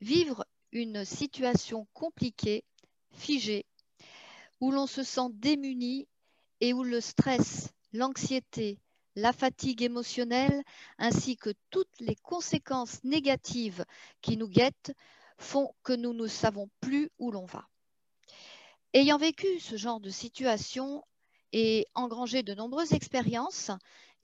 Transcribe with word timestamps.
vivre 0.00 0.44
une 0.72 1.04
situation 1.04 1.86
compliquée, 1.92 2.64
figée, 3.12 3.66
où 4.60 4.70
l'on 4.70 4.86
se 4.86 5.02
sent 5.02 5.28
démuni 5.32 6.08
et 6.60 6.72
où 6.72 6.82
le 6.82 7.00
stress, 7.00 7.68
l'anxiété, 7.92 8.78
la 9.14 9.32
fatigue 9.32 9.82
émotionnelle 9.82 10.62
ainsi 10.98 11.36
que 11.36 11.50
toutes 11.70 12.00
les 12.00 12.16
conséquences 12.16 13.02
négatives 13.04 13.84
qui 14.20 14.36
nous 14.36 14.48
guettent 14.48 14.92
font 15.38 15.72
que 15.82 15.92
nous 15.92 16.12
ne 16.12 16.26
savons 16.26 16.68
plus 16.80 17.10
où 17.18 17.30
l'on 17.30 17.44
va. 17.44 17.68
Ayant 18.92 19.18
vécu 19.18 19.60
ce 19.60 19.76
genre 19.76 20.00
de 20.00 20.10
situation 20.10 21.04
et 21.52 21.86
engrangé 21.94 22.42
de 22.42 22.54
nombreuses 22.54 22.92
expériences 22.92 23.70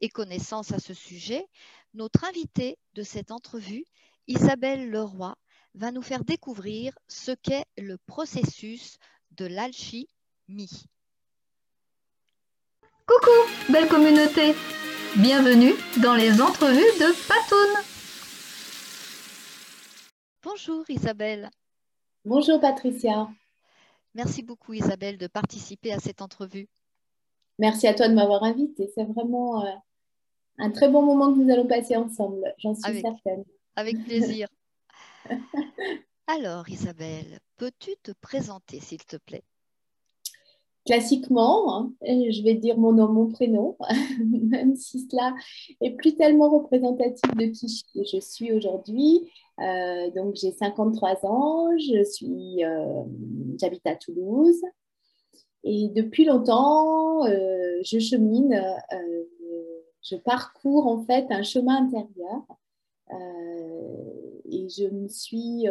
et 0.00 0.08
connaissances 0.08 0.72
à 0.72 0.78
ce 0.78 0.94
sujet, 0.94 1.46
notre 1.94 2.24
invitée 2.24 2.78
de 2.94 3.02
cette 3.02 3.30
entrevue, 3.30 3.84
Isabelle 4.26 4.90
Leroy, 4.90 5.34
va 5.74 5.90
nous 5.90 6.02
faire 6.02 6.24
découvrir 6.24 6.92
ce 7.08 7.32
qu'est 7.32 7.64
le 7.76 7.98
processus 8.06 8.98
de 9.32 9.46
l'alchimie. 9.46 10.08
Coucou, 13.06 13.72
belle 13.72 13.88
communauté 13.88 14.54
Bienvenue 15.16 15.74
dans 16.02 16.16
les 16.16 16.40
entrevues 16.40 16.80
de 16.98 17.28
Patoun. 17.28 17.84
Bonjour 20.42 20.84
Isabelle. 20.88 21.50
Bonjour 22.24 22.60
Patricia. 22.60 23.28
Merci 24.14 24.42
beaucoup 24.42 24.72
Isabelle 24.72 25.16
de 25.16 25.28
participer 25.28 25.92
à 25.92 26.00
cette 26.00 26.20
entrevue. 26.20 26.68
Merci 27.60 27.86
à 27.86 27.94
toi 27.94 28.08
de 28.08 28.14
m'avoir 28.14 28.42
invitée. 28.42 28.90
C'est 28.92 29.04
vraiment 29.04 29.64
euh, 29.64 29.70
un 30.58 30.70
très 30.72 30.88
bon 30.88 31.02
moment 31.02 31.32
que 31.32 31.38
nous 31.38 31.52
allons 31.52 31.68
passer 31.68 31.94
ensemble, 31.94 32.52
j'en 32.58 32.74
suis 32.74 33.00
certaine. 33.00 33.44
Avec 33.76 34.02
plaisir. 34.04 34.48
Alors 36.26 36.68
Isabelle, 36.68 37.38
peux-tu 37.56 37.90
te 38.02 38.12
présenter 38.20 38.80
s'il 38.80 39.04
te 39.04 39.16
plaît? 39.16 39.44
Classiquement, 40.86 41.74
hein, 41.76 41.92
je 42.02 42.42
vais 42.42 42.54
dire 42.54 42.76
mon 42.76 42.92
nom, 42.92 43.08
mon 43.08 43.28
prénom, 43.30 43.76
même 44.20 44.76
si 44.76 45.06
cela 45.08 45.34
est 45.80 45.92
plus 45.92 46.14
tellement 46.14 46.50
représentatif 46.50 47.34
de 47.36 47.46
qui 47.46 47.84
je 47.94 48.20
suis 48.20 48.52
aujourd'hui. 48.52 49.30
Euh, 49.60 50.10
donc 50.10 50.34
j'ai 50.34 50.50
53 50.50 51.24
ans, 51.24 51.70
je 51.78 52.04
suis, 52.04 52.62
euh, 52.64 53.02
j'habite 53.58 53.86
à 53.86 53.96
Toulouse. 53.96 54.60
Et 55.62 55.88
depuis 55.88 56.26
longtemps, 56.26 57.24
euh, 57.26 57.80
je 57.82 57.98
chemine, 57.98 58.62
je 60.02 60.16
parcours 60.16 60.86
en 60.86 61.02
fait 61.04 61.24
un 61.30 61.42
chemin 61.42 61.86
intérieur 61.86 62.42
et 64.50 64.68
je 64.68 64.88
me 64.88 65.08
suis, 65.08 65.66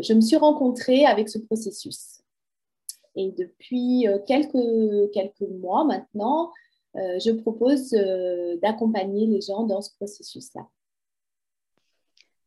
je 0.00 0.12
me 0.12 0.20
suis 0.20 0.36
rencontrée 0.36 1.04
avec 1.04 1.28
ce 1.28 1.38
processus. 1.38 2.18
Et 3.18 3.32
depuis 3.32 4.06
euh, 4.06 4.20
quelques, 4.26 5.12
quelques 5.12 5.50
mois 5.50 5.84
maintenant, 5.84 6.52
euh, 6.94 7.18
je 7.18 7.32
propose 7.32 7.92
euh, 7.94 8.56
d'accompagner 8.62 9.26
les 9.26 9.40
gens 9.40 9.64
dans 9.64 9.82
ce 9.82 9.92
processus-là. 9.96 10.68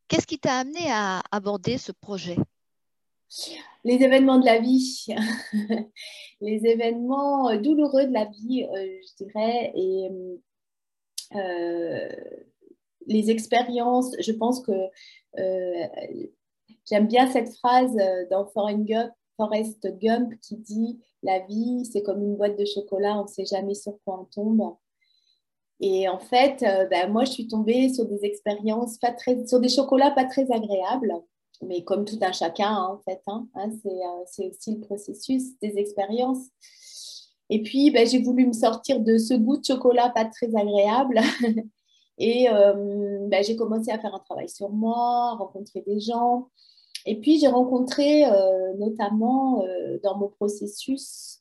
Qu'est-ce 0.08 0.26
qui 0.26 0.40
t'a 0.40 0.60
amené 0.60 0.90
à 0.90 1.24
aborder 1.30 1.78
ce 1.78 1.92
projet? 1.92 2.38
Les 3.84 3.96
événements 3.96 4.40
de 4.40 4.46
la 4.46 4.60
vie, 4.60 5.08
les 6.42 6.66
événements 6.66 7.54
douloureux 7.58 8.06
de 8.06 8.14
la 8.14 8.26
vie, 8.26 8.66
je 8.74 9.26
dirais, 9.26 9.74
et 9.76 10.10
les 13.08 13.30
expériences. 13.30 14.16
Je 14.20 14.32
pense 14.32 14.62
que 14.62 14.72
j'aime 16.86 17.08
bien 17.08 17.30
cette 17.32 17.54
phrase 17.56 17.96
dans 18.30 18.46
Foreign 18.48 18.84
Gump 18.84 19.12
Forrest 19.42 19.88
Gump 20.00 20.34
qui 20.42 20.58
dit 20.58 21.00
La 21.24 21.40
vie, 21.40 21.86
c'est 21.86 22.04
comme 22.04 22.22
une 22.22 22.36
boîte 22.36 22.58
de 22.58 22.66
chocolat, 22.66 23.18
on 23.18 23.24
ne 23.24 23.28
sait 23.28 23.46
jamais 23.46 23.73
sur 23.73 23.98
quoi 24.06 24.22
on 24.22 24.26
tombe. 24.26 24.76
Et 25.80 26.08
en 26.08 26.20
fait, 26.20 26.61
euh, 26.61 26.86
ben, 26.86 27.11
moi, 27.11 27.26
je 27.26 27.32
suis 27.32 27.48
tombée 27.48 27.92
sur 27.92 28.06
des 28.06 28.23
expériences 28.23 29.00
pas 29.00 29.11
très, 29.11 29.45
sur 29.48 29.60
des 29.60 29.70
chocolats 29.70 30.11
pas 30.11 30.26
très 30.26 30.52
agréables, 30.52 31.16
mais 31.64 31.84
comme 31.84 32.06
tout 32.06 32.20
un 32.22 32.32
chacun, 32.32 32.70
hein, 32.70 32.90
en 32.92 33.00
fait. 33.00 33.22
Hein, 33.26 33.48
hein, 33.56 33.72
euh, 33.86 34.23
c'est, 34.28 34.48
aussi 34.48 34.76
le 34.76 34.82
processus 34.82 35.60
des 35.60 35.78
expériences. 35.78 36.50
Et 37.50 37.64
puis, 37.64 37.90
ben, 37.90 38.08
j'ai 38.08 38.22
voulu 38.22 38.45
me 38.45 38.54
sortir 38.54 39.00
de 39.00 39.17
ce 39.17 39.34
goût 39.34 39.58
de 39.58 39.66
chocolat 39.66 40.11
pas 40.11 40.26
très 40.26 40.56
agréable. 40.56 41.20
Et 42.21 42.48
euh, 42.49 43.17
ben, 43.27 43.43
j'ai 43.43 43.55
commencé 43.55 43.89
à 43.89 43.98
faire 43.98 44.14
un 44.14 44.20
travail 44.20 44.48
sur 44.48 44.70
moi, 44.70 45.33
rencontrer 45.39 45.82
des 45.82 45.99
gens. 45.99 46.49
Et 47.08 47.20
puis, 47.20 47.39
j'ai 47.39 47.48
rencontré 47.48 48.26
euh, 48.26 48.76
notamment 48.77 49.64
euh, 49.64 49.98
dans 50.04 50.17
mon 50.17 50.27
processus, 50.27 51.39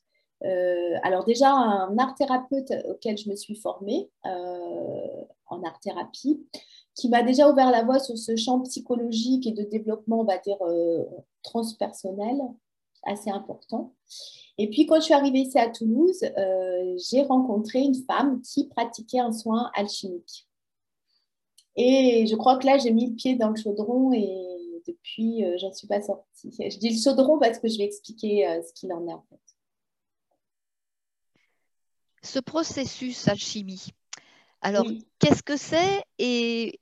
alors 1.03 1.23
déjà 1.23 1.51
un 1.51 1.95
art 1.99 2.15
thérapeute 2.15 2.73
auquel 2.89 3.15
je 3.15 3.29
me 3.29 3.35
suis 3.35 3.53
formée 3.53 4.09
en 4.23 5.61
art 5.63 5.79
thérapie, 5.81 6.43
qui 6.95 7.09
m'a 7.09 7.21
déjà 7.21 7.47
ouvert 7.47 7.69
la 7.69 7.83
voie 7.83 7.99
sur 7.99 8.17
ce 8.17 8.35
champ 8.35 8.59
psychologique 8.61 9.45
et 9.45 9.51
de 9.51 9.61
développement, 9.61 10.21
on 10.21 10.23
va 10.23 10.39
dire, 10.39 10.57
transpersonnel, 11.43 12.41
assez 13.03 13.29
important. 13.29 13.93
Et 14.57 14.67
puis, 14.71 14.87
quand 14.87 14.95
je 14.95 15.01
suis 15.01 15.13
arrivée 15.13 15.41
ici 15.41 15.59
à 15.59 15.69
Toulouse, 15.69 16.25
j'ai 16.97 17.21
rencontré 17.21 17.81
une 17.81 17.93
femme 17.93 18.41
qui 18.41 18.67
pratiquait 18.67 19.19
un 19.19 19.33
soin 19.33 19.69
alchimique. 19.75 20.47
Et 21.75 22.25
je 22.27 22.35
crois 22.35 22.57
que 22.57 22.65
là, 22.65 22.77
j'ai 22.77 22.91
mis 22.91 23.09
le 23.09 23.15
pied 23.15 23.35
dans 23.35 23.49
le 23.49 23.55
chaudron 23.55 24.11
et 24.13 24.51
depuis, 24.87 25.45
euh, 25.45 25.57
je 25.59 25.67
ne 25.67 25.71
suis 25.71 25.87
pas 25.87 26.01
sortie. 26.01 26.51
Je 26.59 26.77
dis 26.77 26.89
le 26.89 27.01
chaudron 27.01 27.39
parce 27.39 27.59
que 27.59 27.67
je 27.67 27.77
vais 27.77 27.85
expliquer 27.85 28.47
euh, 28.47 28.61
ce 28.61 28.73
qu'il 28.73 28.91
en 28.93 29.07
est 29.07 29.13
en 29.13 29.23
fait. 29.29 29.39
Ce 32.23 32.39
processus 32.39 33.27
alchimie, 33.27 33.87
alors 34.61 34.85
qu'est-ce 35.17 35.41
que 35.41 35.57
c'est 35.57 36.03
et 36.19 36.79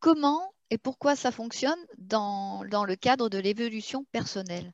comment 0.00 0.52
et 0.70 0.78
pourquoi 0.78 1.14
ça 1.14 1.30
fonctionne 1.30 1.78
dans, 1.98 2.64
dans 2.68 2.84
le 2.84 2.96
cadre 2.96 3.28
de 3.28 3.38
l'évolution 3.38 4.04
personnelle? 4.10 4.72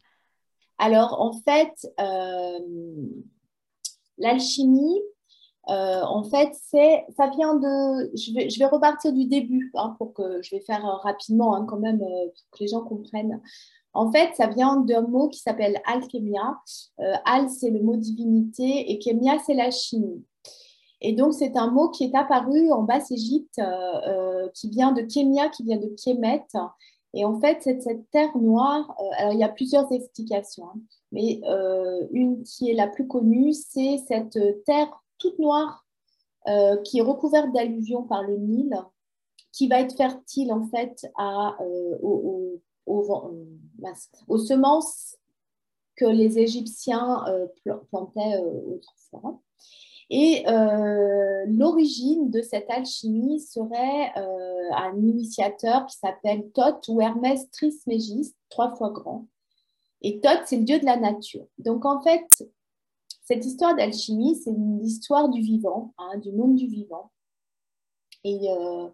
Alors 0.78 1.20
en 1.20 1.32
fait, 1.42 1.86
euh, 2.00 2.58
l'alchimie, 4.16 5.00
euh, 5.69 6.03
en 6.03 6.22
fait, 6.22 6.54
ça 6.62 7.27
vient 7.28 7.56
de. 7.56 8.16
Je 8.16 8.59
vais, 8.59 8.66
repartir 8.66 9.12
du 9.12 9.25
début 9.25 9.72
hein, 9.75 9.97
pour 9.99 10.15
que 10.15 10.41
je 10.43 10.54
vais 10.54 10.60
faire 10.60 10.87
euh, 10.87 10.97
rapidement 11.03 11.56
hein, 11.56 11.66
quand 11.69 11.78
même 11.78 12.00
euh, 12.03 12.27
pour 12.27 12.50
que 12.53 12.59
les 12.60 12.69
gens 12.69 12.82
comprennent. 12.82 13.41
En 13.93 14.12
fait, 14.12 14.31
ça 14.37 14.47
vient 14.47 14.77
d'un 14.77 15.03
mot 15.03 15.28
qui 15.28 15.41
s'appelle 15.41 15.81
alchimia. 15.87 16.60
al, 17.25 17.49
c'est 17.49 17.71
le 17.71 17.82
mot 17.82 17.97
divinité 17.97 18.93
et 18.93 18.99
kémia, 18.99 19.38
c'est 19.44 19.54
la 19.54 19.71
chimie. 19.71 20.22
Et 21.00 21.12
donc, 21.15 21.32
c'est 21.34 21.56
un 21.56 21.71
mot 21.71 21.88
qui 21.88 22.04
est 22.04 22.15
apparu 22.15 22.71
en 22.71 22.83
Basse-Égypte, 22.83 23.60
qui 24.54 24.69
vient 24.69 24.93
de 24.93 25.00
kémia, 25.00 25.48
qui 25.48 25.62
vient 25.65 25.78
de 25.78 25.88
kémet. 25.97 26.44
Et 27.15 27.25
en 27.25 27.41
fait, 27.41 27.59
c'est 27.62 27.81
cette 27.81 28.10
terre 28.10 28.37
noire. 28.37 28.94
alors, 29.16 29.33
il 29.33 29.41
y 29.41 29.44
a 29.44 29.48
plusieurs 29.48 29.91
explications, 29.91 30.66
hein, 30.66 30.81
mais 31.10 31.41
une 32.12 32.43
qui 32.43 32.71
est 32.71 32.75
la 32.75 32.88
plus 32.88 33.09
connue, 33.09 33.54
c'est 33.54 33.97
cette 34.06 34.38
terre 34.66 34.91
toute 35.19 35.38
noire 35.38 35.87
euh, 36.49 36.77
qui 36.82 36.99
est 36.99 37.03
recouverte 37.03 37.53
d'alluvions 37.53 38.04
par 38.04 38.22
le 38.22 38.37
Nil, 38.37 38.72
qui 39.50 39.66
va 39.66 39.81
être 39.81 39.97
fertile 39.97 40.53
en 40.53 40.65
fait 40.69 41.04
à, 41.19 41.56
euh, 41.60 41.99
aux, 42.03 42.62
aux, 42.87 44.38
semences 44.38 45.16
que 45.97 46.04
les 46.04 46.38
Égyptiens 46.38 47.25
euh, 47.27 47.49
plantaient 47.91 48.38
autrefois. 48.38 49.41
Et 50.09 50.44
l'origine 51.48 52.31
de 52.31 52.43
cette 52.43 52.71
alchimie 52.71 53.41
serait 53.41 54.12
un 54.15 54.97
initiateur 54.98 55.84
qui 55.87 55.97
s'appelle 55.97 56.48
Thoth 56.53 56.87
ou 56.87 57.00
Hermès 57.00 57.51
Trismégiste, 57.51 58.36
trois 58.51 58.71
fois 58.77 58.91
grand. 58.91 59.27
Et 60.03 60.21
Thoth, 60.21 60.42
c'est 60.45 60.59
le 60.59 60.65
dieu 60.65 60.78
de 60.78 60.84
la 60.84 60.97
nature. 60.97 61.48
Donc 61.59 61.84
en 61.84 62.01
fait, 62.03 62.47
cette 63.26 63.44
histoire 63.44 63.74
d'alchimie, 63.74 64.36
c'est 64.36 64.52
l'histoire 64.52 65.28
du 65.28 65.40
vivant, 65.40 65.92
hein, 65.98 66.16
du 66.18 66.32
monde 66.32 66.54
du 66.54 66.68
vivant, 66.68 67.10
et, 68.22 68.50
euh, 68.50 68.88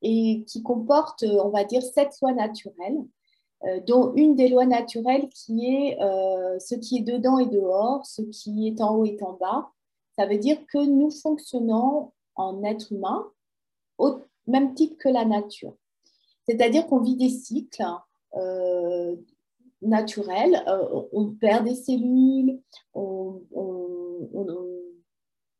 qui 0.00 0.62
comporte, 0.64 1.24
on 1.24 1.48
va 1.48 1.64
dire, 1.64 1.82
sept 1.82 2.16
lois 2.22 2.32
naturelles, 2.32 3.04
euh, 3.64 3.80
dont 3.80 4.12
une 4.14 4.36
des 4.36 4.48
lois 4.48 4.66
naturelles 4.66 5.28
qui 5.28 5.66
est 5.66 6.00
euh, 6.00 6.58
ce 6.60 6.76
qui 6.76 6.98
est 6.98 7.02
dedans 7.02 7.38
et 7.38 7.46
dehors, 7.46 8.06
ce 8.06 8.22
qui 8.22 8.68
est 8.68 8.80
en 8.80 8.96
haut 8.96 9.04
et 9.04 9.18
en 9.20 9.32
bas. 9.32 9.70
Ça 10.16 10.26
veut 10.26 10.38
dire 10.38 10.64
que 10.66 10.78
nous 10.78 11.10
fonctionnons 11.10 12.12
en 12.36 12.62
être 12.62 12.92
humain 12.92 13.26
au 13.98 14.20
même 14.46 14.74
titre 14.74 14.96
que 14.96 15.08
la 15.08 15.24
nature. 15.24 15.74
C'est-à-dire 16.48 16.86
qu'on 16.86 17.00
vit 17.00 17.16
des 17.16 17.28
cycles 17.28 17.84
naturel. 19.82 20.62
Euh, 20.66 21.02
on 21.12 21.30
perd 21.30 21.64
des 21.64 21.74
cellules, 21.74 22.60
on, 22.94 23.40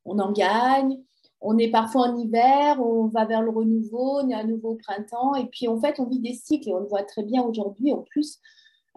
en 0.05 0.33
gagne, 0.33 1.01
on 1.41 1.59
est 1.59 1.71
parfois 1.71 2.03
en 2.03 2.17
hiver, 2.17 2.81
on 2.81 3.07
va 3.07 3.25
vers 3.25 3.43
le 3.43 3.51
renouveau, 3.51 4.21
on 4.21 4.29
est 4.29 4.35
à 4.35 4.45
nouveau 4.45 4.71
au 4.71 4.77
printemps, 4.77 5.35
et 5.35 5.47
puis 5.47 5.69
en 5.69 5.81
fait, 5.81 5.99
on 5.99 6.07
vit 6.07 6.21
des 6.21 6.35
cycles, 6.35 6.69
et 6.69 6.75
on 6.75 6.81
le 6.81 6.87
voit 6.87 7.03
très 7.03 7.23
bien 7.23 7.43
aujourd'hui. 7.43 7.93
En 7.93 8.03
plus, 8.03 8.39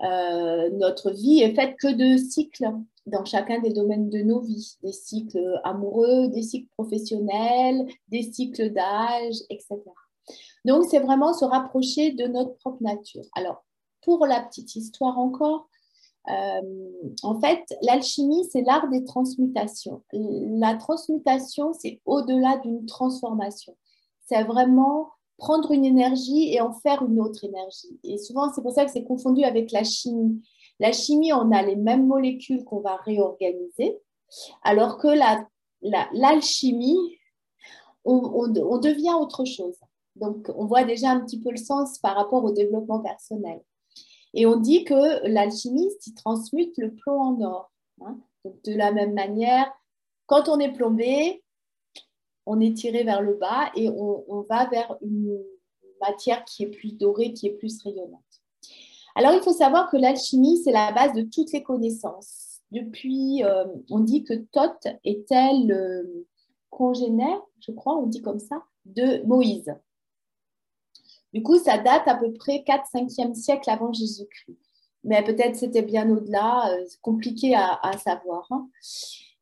euh, 0.04 0.69
notre 0.72 1.12
vie 1.12 1.42
est 1.42 1.56
faite 1.56 1.75
que 1.80 1.92
de 1.92 2.18
cycles 2.18 2.69
dans 3.06 3.24
chacun 3.24 3.60
des 3.60 3.72
domaines 3.72 4.10
de 4.10 4.19
nos 4.19 4.42
vies, 4.42 4.77
des 4.83 4.92
cycles 4.92 5.60
amoureux, 5.63 6.27
des 6.27 6.42
cycles 6.42 6.69
professionnels, 6.77 7.86
des 8.10 8.24
cycles 8.24 8.72
d'âge, 8.72 9.36
etc. 9.50 9.80
Donc, 10.66 10.86
c'est 10.89 11.00
vraiment 11.00 11.33
se 11.33 11.45
rapprocher 11.45 12.12
de 12.12 12.25
notre 12.25 12.56
propre 12.57 12.81
nature. 12.81 13.25
Alors, 13.36 13.63
pour 14.06 14.25
la 14.25 14.42
petite 14.42 14.75
histoire 14.75 15.18
encore, 15.18 15.68
euh, 16.30 16.62
en 17.24 17.40
fait, 17.40 17.63
l'alchimie, 17.81 18.48
c'est 18.52 18.62
l'art 18.62 18.88
des 18.90 19.04
transmutations. 19.04 20.04
La 20.13 20.75
transmutation, 20.75 21.74
c'est 21.74 22.02
au-delà 22.06 22.57
d'une 22.60 22.86
transformation. 22.86 23.75
C'est 24.25 24.44
vraiment 24.44 25.10
prendre 25.38 25.72
une 25.72 25.86
énergie 25.86 26.54
et 26.54 26.62
en 26.62 26.72
faire 26.72 27.04
une 27.04 27.19
autre 27.19 27.44
énergie. 27.44 28.00
Et 28.04 28.18
souvent, 28.18 28.52
c'est 28.54 28.62
pour 28.62 28.72
ça 28.72 28.86
que 28.86 28.92
c'est 28.92 29.04
confondu 29.04 29.44
avec 29.44 29.72
la 29.72 29.84
chimie. 29.84 30.42
La 30.80 30.92
chimie, 30.92 31.34
on 31.34 31.51
a 31.51 31.62
les 31.62 31.75
mêmes 31.75 32.08
molécules 32.08 32.63
qu'on 32.63 32.80
va 32.80 32.96
réorganiser, 32.98 33.98
alors 34.63 34.98
que 34.98 35.08
l'alchimie, 35.81 36.96
la, 36.96 38.12
on, 38.12 38.51
on 38.58 38.78
devient 38.78 39.13
autre 39.19 39.46
chose. 39.46 39.78
Donc, 40.16 40.50
on 40.56 40.66
voit 40.66 40.86
déjà 40.86 41.12
un 41.12 41.19
petit 41.19 41.40
peu 41.40 41.51
le 41.51 41.58
sens 41.58 42.00
par 42.00 42.16
rapport 42.16 42.44
au 42.44 42.51
développement 42.51 43.00
personnel. 43.00 43.62
Et 44.36 44.46
on 44.46 44.58
dit 44.58 44.84
que 44.84 45.26
l'alchimiste, 45.28 46.14
transmute 46.18 46.78
le 46.78 46.94
plomb 46.94 47.20
en 47.20 47.42
or. 47.42 47.72
Hein. 48.02 48.20
De 48.44 48.74
la 48.74 48.92
même 48.92 49.14
manière, 49.14 49.72
quand 50.28 50.50
on 50.50 50.60
est 50.60 50.74
plombé, 50.74 51.42
on 52.46 52.60
est 52.60 52.76
tiré 52.76 53.04
vers 53.04 53.22
le 53.22 53.36
bas 53.36 53.72
et 53.76 53.90
on, 53.90 54.46
va 54.50 54.68
vers 54.70 54.98
une 55.02 55.42
matière 56.02 56.44
qui 56.46 56.64
est 56.64 56.70
plus 56.70 56.92
dorée, 56.92 57.34
qui 57.34 57.48
est 57.48 57.54
plus 57.54 57.82
rayonnante. 57.82 58.22
Alors, 59.16 59.34
il 59.34 59.42
faut 59.42 59.54
savoir 59.54 59.90
que 59.90 59.98
l'alchimie, 59.98 60.58
c'est 60.58 60.74
la 60.74 60.92
base 60.92 61.14
de 61.14 61.22
toutes 61.22 61.54
les 61.54 61.64
connaissances. 61.64 62.60
Depuis, 62.72 63.44
euh, 63.44 63.64
on 63.90 64.02
dit 64.02 64.26
que 64.26 64.34
Thoth 64.52 64.88
était 65.06 65.54
le 65.54 66.28
congénère, 66.70 67.42
je 67.62 67.72
crois, 67.72 67.98
on 67.98 68.08
dit 68.08 68.22
comme 68.22 68.40
ça, 68.40 68.64
de 68.84 69.26
Moïse. 69.26 69.74
Du 71.36 71.44
coup, 71.44 71.60
ça 71.60 71.78
date 71.78 72.08
à 72.08 72.16
peu 72.16 72.32
près 72.32 72.64
4-5e 72.66 73.34
siècle 73.34 73.70
avant 73.70 73.92
Jésus-Christ. 73.92 74.58
Mais 75.04 75.22
peut-être 75.22 75.58
c'était 75.58 75.82
bien 75.82 76.10
au-delà, 76.10 76.72
euh, 76.72 76.86
compliqué 77.02 77.54
à, 77.54 77.92
savoir. 78.02 78.48
Hein. 78.52 78.70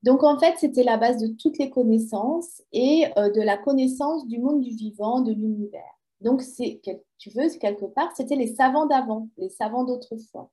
Donc 0.02 0.24
en 0.24 0.40
fait, 0.40 0.56
c'était 0.58 0.84
la 0.84 0.98
base 0.98 1.22
de 1.22 1.28
toutes 1.28 1.60
les 1.60 1.70
connaissances 1.70 2.64
et 2.72 3.06
euh, 3.20 3.30
de 3.30 3.42
la 3.42 3.60
connaissance 3.60 4.28
du 4.28 4.40
monde 4.40 4.62
du 4.62 4.72
vivant, 4.72 5.22
de 5.22 5.32
l'univers. 5.34 5.84
Donc, 6.20 6.42
c'est, 6.42 6.82
tu 7.20 7.30
veux, 7.30 7.48
quelque 7.60 7.86
part, 7.86 8.12
c'était 8.16 8.38
les 8.38 8.56
savants 8.56 8.88
d'avant, 8.88 9.28
les 9.38 9.50
savants 9.50 9.84
d'autrefois. 9.84 10.50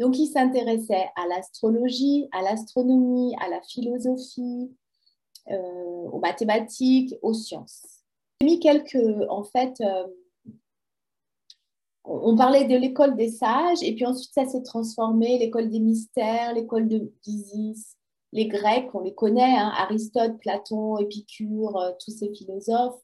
Donc, 0.00 0.18
ils 0.18 0.28
s'intéressaient 0.28 1.10
à 1.16 1.26
l'astrologie, 1.26 2.28
à 2.32 2.40
l'astronomie, 2.40 3.36
à 3.44 3.50
la 3.50 3.60
philosophie, 3.60 4.74
euh, 5.50 6.08
aux 6.12 6.20
mathématiques, 6.20 7.14
aux 7.20 7.34
sciences. 7.34 7.84
J'ai 8.40 8.46
mis 8.46 8.58
quelques, 8.58 8.96
en 9.28 9.44
fait, 9.44 9.82
on 12.04 12.36
parlait 12.36 12.66
de 12.66 12.76
l'école 12.76 13.16
des 13.16 13.30
sages, 13.30 13.82
et 13.82 13.94
puis 13.94 14.04
ensuite 14.04 14.32
ça 14.34 14.46
s'est 14.46 14.62
transformé, 14.62 15.38
l'école 15.38 15.70
des 15.70 15.80
mystères, 15.80 16.54
l'école 16.54 16.88
d'Isis, 16.88 17.96
les 18.32 18.46
Grecs, 18.46 18.88
on 18.94 19.00
les 19.00 19.14
connaît, 19.14 19.56
hein, 19.56 19.72
Aristote, 19.76 20.38
Platon, 20.38 20.98
Épicure, 20.98 21.76
euh, 21.76 21.92
tous 22.02 22.10
ces 22.10 22.32
philosophes. 22.32 23.00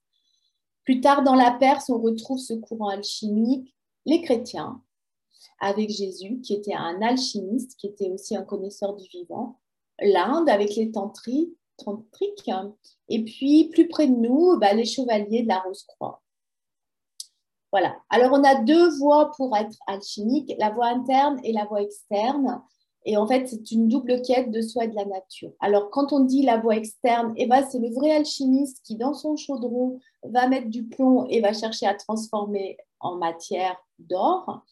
Plus 0.84 1.00
tard 1.00 1.22
dans 1.22 1.34
la 1.34 1.50
Perse, 1.50 1.90
on 1.90 1.98
retrouve 1.98 2.38
ce 2.38 2.54
courant 2.54 2.88
alchimique, 2.88 3.74
les 4.06 4.22
chrétiens, 4.22 4.82
avec 5.60 5.90
Jésus, 5.90 6.40
qui 6.40 6.54
était 6.54 6.74
un 6.74 7.00
alchimiste, 7.02 7.76
qui 7.76 7.88
était 7.88 8.10
aussi 8.10 8.36
un 8.36 8.42
connaisseur 8.42 8.96
du 8.96 9.06
vivant, 9.08 9.60
l'Inde 10.00 10.48
avec 10.48 10.74
les 10.76 10.90
tantriques, 10.90 11.54
et 13.08 13.24
puis 13.24 13.68
plus 13.68 13.88
près 13.88 14.08
de 14.08 14.14
nous, 14.14 14.58
bah, 14.58 14.72
les 14.72 14.84
chevaliers 14.84 15.42
de 15.42 15.48
la 15.48 15.60
Rose-Croix. 15.60 16.22
Voilà. 17.70 17.96
Alors, 18.08 18.32
on 18.32 18.44
a 18.44 18.54
deux 18.62 18.88
voies 18.98 19.30
pour 19.36 19.56
être 19.56 19.76
alchimique, 19.86 20.54
la 20.58 20.70
voie 20.70 20.86
interne 20.86 21.38
et 21.44 21.52
la 21.52 21.66
voie 21.66 21.82
externe. 21.82 22.62
Et 23.04 23.16
en 23.16 23.26
fait, 23.26 23.46
c'est 23.46 23.70
une 23.70 23.88
double 23.88 24.22
quête 24.22 24.50
de 24.50 24.60
soi 24.60 24.84
et 24.84 24.88
de 24.88 24.94
la 24.94 25.04
nature. 25.04 25.52
Alors, 25.60 25.90
quand 25.90 26.12
on 26.12 26.20
dit 26.20 26.42
la 26.42 26.58
voie 26.58 26.76
externe, 26.76 27.32
eh 27.36 27.46
ben, 27.46 27.64
c'est 27.68 27.78
le 27.78 27.90
vrai 27.90 28.10
alchimiste 28.10 28.82
qui, 28.84 28.96
dans 28.96 29.14
son 29.14 29.36
chaudron, 29.36 29.98
va 30.22 30.48
mettre 30.48 30.68
du 30.68 30.84
plomb 30.84 31.26
et 31.28 31.40
va 31.40 31.52
chercher 31.52 31.86
à 31.86 31.94
transformer 31.94 32.76
en 33.00 33.16
matière 33.16 33.76
d'or. 33.98 34.62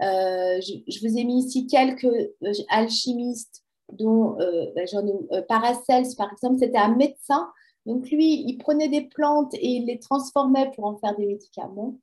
Euh, 0.00 0.60
je, 0.60 1.06
vous 1.06 1.18
ai 1.18 1.24
mis 1.24 1.44
ici 1.44 1.66
quelques 1.66 2.04
euh, 2.04 2.52
alchimistes, 2.70 3.62
dont 3.92 4.38
euh, 4.40 4.72
ben, 4.74 4.86
Paracels, 5.48 6.16
par 6.16 6.32
exemple, 6.32 6.58
c'était 6.58 6.78
un 6.78 6.94
médecin. 6.94 7.50
Donc, 7.86 8.10
lui, 8.10 8.42
il 8.46 8.58
prenait 8.58 8.88
des 8.88 9.02
plantes 9.02 9.54
et 9.54 9.68
il 9.68 9.86
les 9.86 9.98
transformait 9.98 10.70
pour 10.74 10.86
en 10.86 10.96
faire 10.96 11.16
des 11.16 11.26
médicaments. 11.26 11.96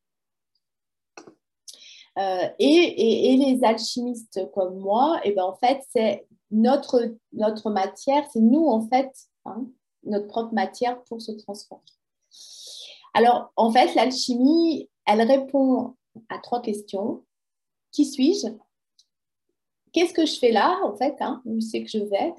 Euh, 2.20 2.50
et, 2.60 3.38
les 3.38 3.64
alchimistes 3.64 4.52
comme 4.54 4.78
moi, 4.80 5.22
et 5.24 5.30
eh 5.30 5.32
ben, 5.32 5.44
en 5.44 5.56
fait, 5.56 5.80
c'est 5.90 6.28
notre, 6.52 7.16
notre 7.32 7.70
matière, 7.70 8.26
c'est 8.34 8.42
nous, 8.42 8.66
en 8.68 8.88
fait, 8.90 9.10
hein, 9.46 9.66
notre 10.04 10.28
propre 10.28 10.54
matière 10.54 11.02
pour 11.04 11.22
se 11.22 11.32
transformer. 11.32 11.84
Alors, 13.14 13.52
en 13.56 13.72
fait, 13.72 13.96
l'alchimie, 13.96 14.90
elle 15.06 15.22
répond 15.22 15.96
à 16.30 16.40
trois 16.40 16.62
questions. 16.62 17.24
Qui 17.92 18.06
suis-je? 18.06 18.48
Qu'est-ce 19.94 20.14
que 20.14 20.26
je 20.26 20.38
fais 20.38 20.52
là, 20.52 20.78
en 20.84 20.96
fait 20.96 21.16
hein, 21.20 21.42
Où 21.46 21.60
c'est 21.62 21.84
que 21.84 21.90
je 21.90 22.00
vais? 22.00 22.34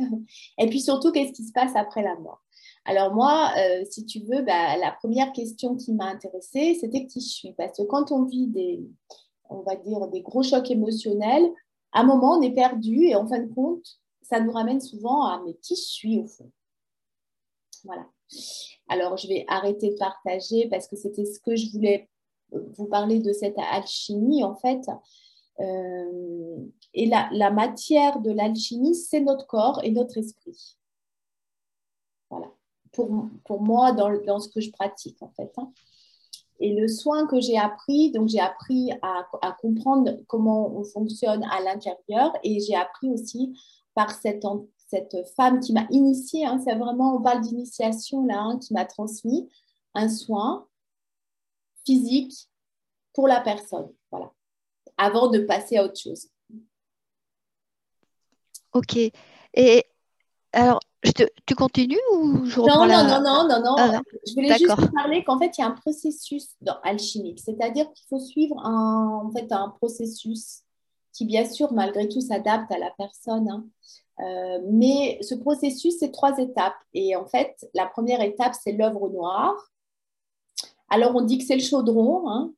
Et 0.59 0.69
puis 0.69 0.81
surtout, 0.81 1.11
qu'est-ce 1.11 1.33
qui 1.33 1.45
se 1.45 1.53
passe 1.53 1.75
après 1.75 2.03
la 2.03 2.15
mort? 2.17 2.43
Alors 2.85 3.13
moi, 3.13 3.53
euh, 3.59 3.85
si 3.91 4.07
tu 4.07 4.21
veux, 4.21 4.43
bah, 4.43 4.77
la 4.77 4.93
première 4.93 5.33
question 5.33 5.77
qui 5.77 5.93
m'a 5.93 6.07
intéressée, 6.07 6.79
c'était 6.81 7.07
qui 7.07 7.21
je 7.21 7.29
suis? 7.29 7.53
Parce 7.55 7.77
que 7.77 7.83
quand 7.83 8.13
on 8.13 8.25
vit 8.25 8.47
des, 8.47 8.81
on 9.51 9.63
va 9.63 9.77
dire, 9.77 10.09
des 10.09 10.23
gros 10.23 10.43
chocs 10.43 10.71
émotionnels, 10.71 11.51
à 11.93 12.01
un 12.01 12.05
moment, 12.05 12.39
on 12.39 12.43
est 12.43 12.55
perdu 12.55 13.05
et 13.05 13.15
en 13.15 13.27
fin 13.27 13.41
de 13.41 13.53
compte, 13.53 13.99
ça 14.23 14.41
nous 14.41 14.53
ramène 14.53 14.81
souvent 14.81 15.25
à 15.25 15.43
mais 15.45 15.55
qui 15.55 15.77
suis 15.77 16.19
au 16.19 16.27
fond? 16.27 16.51
Voilà. 17.85 18.07
Alors, 18.89 19.17
je 19.17 19.27
vais 19.27 19.45
arrêter 19.49 19.91
de 19.91 19.97
partager 19.97 20.69
parce 20.69 20.87
que 20.87 20.97
c'était 20.97 21.25
ce 21.25 21.41
que 21.41 21.57
je 21.57 21.71
voulais 21.73 22.09
vous 22.53 22.87
parler 22.87 23.19
de 23.21 23.33
cette 23.33 23.59
alchimie, 23.59 24.45
en 24.45 24.55
fait. 24.55 24.89
Euh, 25.61 26.65
et 26.95 27.07
la, 27.07 27.29
la, 27.33 27.51
matière 27.51 28.21
de 28.21 28.31
l'alchimie, 28.31 28.95
c'est 28.95 29.21
notre 29.21 29.47
corps 29.47 29.81
et 29.83 29.91
notre 29.91 30.19
esprit. 30.19 30.77
Voilà. 32.31 32.51
Pour, 32.93 33.29
pour 33.45 33.61
moi, 33.61 33.93
dans, 33.93 34.11
dans, 34.25 34.41
ce 34.41 34.49
que 34.49 34.61
je 34.61 34.71
pratique, 34.71 35.21
en 35.23 35.31
fait. 35.31 35.53
Hein. 35.59 35.73
Et 36.61 36.75
le 36.75 36.89
soin 36.89 37.27
que 37.27 37.41
j'ai 37.41 37.59
appris, 37.59 38.13
donc 38.13 38.29
j'ai 38.29 38.41
appris 38.41 38.91
à, 39.03 39.57
comprendre 39.61 40.19
comment 40.29 40.71
on 40.77 40.85
fonctionne 40.85 41.43
à 41.45 41.61
l'intérieur 41.63 42.33
et 42.43 42.61
j'ai 42.61 42.75
appris 42.75 43.11
aussi 43.11 43.59
par 43.95 44.11
cette, 44.11 44.45
cette 44.89 45.17
femme 45.37 45.61
qui 45.61 45.73
m'a 45.73 45.87
initiée, 45.91 46.45
hein, 46.45 46.61
c'est 46.63 46.75
vraiment, 46.75 47.17
on 47.17 47.23
parle 47.23 47.41
d'initiation 47.41 48.27
là, 48.27 48.41
hein, 48.41 48.59
qui 48.59 48.75
m'a 48.75 48.85
transmis 48.85 49.49
un 49.95 50.09
soin 50.09 50.67
physique 51.87 52.49
pour 53.15 53.27
la 53.27 53.41
personne, 53.41 53.91
voilà, 54.11 54.31
avant 54.99 55.29
de 55.29 55.41
passer 55.41 55.79
à 55.79 55.85
autre 55.85 55.99
chose. 55.99 56.29
Ok. 58.73 58.97
Et 59.55 59.85
alors, 60.53 60.81
tu 61.47 61.55
continues 61.55 61.99
ou 62.13 62.45
je 62.45 62.61
reprends 62.61 62.87
non, 62.87 63.05
non, 63.05 63.23
non, 63.23 63.49
non, 63.49 63.63
non, 63.63 63.75
ah, 63.79 64.01
je 64.27 64.35
voulais 64.35 64.59
juste 64.59 64.77
te 64.77 64.93
parler 64.93 65.25
qu'en 65.25 65.39
fait, 65.39 65.57
il 65.57 65.61
y 65.61 65.65
a 65.65 65.69
un 65.69 65.73
processus 65.73 66.49
dans 66.61 66.77
alchimique. 66.83 67.41
C'est-à-dire 67.45 67.91
qu'il 67.93 68.07
faut 68.09 68.19
suivre 68.19 68.59
un, 68.65 69.23
en 69.25 69.31
fait, 69.31 69.51
un 69.53 69.71
processus 69.71 70.63
qui, 71.13 71.25
bien 71.25 71.45
sûr, 71.45 71.73
malgré 71.73 72.09
tout, 72.09 72.21
s'adapte 72.21 72.71
à 72.73 72.79
la 72.79 72.91
personne. 72.99 73.49
Hein. 73.49 73.65
Euh, 74.21 74.59
mais 74.71 75.19
ce 75.23 75.35
processus, 75.35 75.95
c'est 75.99 76.11
trois 76.13 76.37
étapes. 76.39 76.77
Et 76.93 77.17
en 77.17 77.27
fait, 77.27 77.69
la 77.75 77.87
première 77.87 78.21
étape, 78.21 78.55
c'est 78.61 78.73
l'œuvre 78.73 79.09
noire. 79.09 79.55
Alors, 80.89 81.15
on 81.15 81.23
dit 81.23 81.39
que 81.39 81.45
c'est 81.45 81.57
le 81.57 81.63
chaudron. 81.63 82.29
Hein. 82.29 82.53